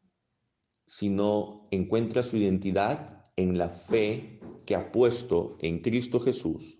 sino 0.86 1.66
encuentra 1.70 2.22
su 2.22 2.36
identidad 2.36 3.24
en 3.36 3.58
la 3.58 3.68
fe 3.68 4.40
que 4.66 4.74
ha 4.74 4.92
puesto 4.92 5.56
en 5.60 5.80
Cristo 5.80 6.20
Jesús, 6.20 6.78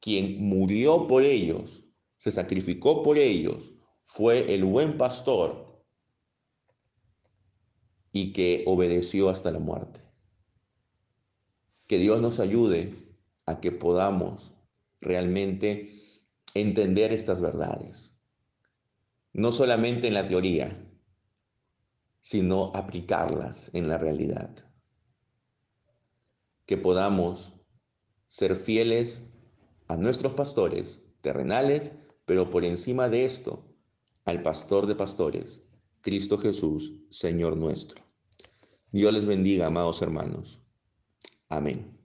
quien 0.00 0.42
murió 0.42 1.06
por 1.06 1.22
ellos, 1.22 1.84
se 2.16 2.30
sacrificó 2.30 3.02
por 3.02 3.18
ellos, 3.18 3.72
fue 4.02 4.54
el 4.54 4.64
buen 4.64 4.96
pastor 4.96 5.84
y 8.12 8.32
que 8.32 8.64
obedeció 8.66 9.28
hasta 9.28 9.50
la 9.50 9.58
muerte. 9.58 10.00
Que 11.86 11.98
Dios 11.98 12.20
nos 12.20 12.40
ayude 12.40 12.94
a 13.46 13.60
que 13.60 13.72
podamos 13.72 14.52
realmente 15.00 15.90
entender 16.54 17.12
estas 17.12 17.40
verdades, 17.40 18.16
no 19.32 19.52
solamente 19.52 20.08
en 20.08 20.14
la 20.14 20.28
teoría, 20.28 20.76
sino 22.20 22.70
aplicarlas 22.74 23.70
en 23.72 23.88
la 23.88 23.98
realidad. 23.98 24.54
Que 26.66 26.76
podamos 26.76 27.54
ser 28.26 28.56
fieles 28.56 29.24
a 29.88 29.96
nuestros 29.96 30.32
pastores 30.34 31.04
terrenales, 31.20 31.92
pero 32.24 32.50
por 32.50 32.64
encima 32.64 33.08
de 33.08 33.24
esto, 33.24 33.64
al 34.24 34.42
pastor 34.42 34.86
de 34.86 34.94
pastores, 34.94 35.64
Cristo 36.00 36.38
Jesús, 36.38 36.94
Señor 37.10 37.56
nuestro. 37.56 38.02
Dios 38.92 39.12
les 39.12 39.26
bendiga, 39.26 39.66
amados 39.66 40.02
hermanos. 40.02 40.60
Amén. 41.48 42.01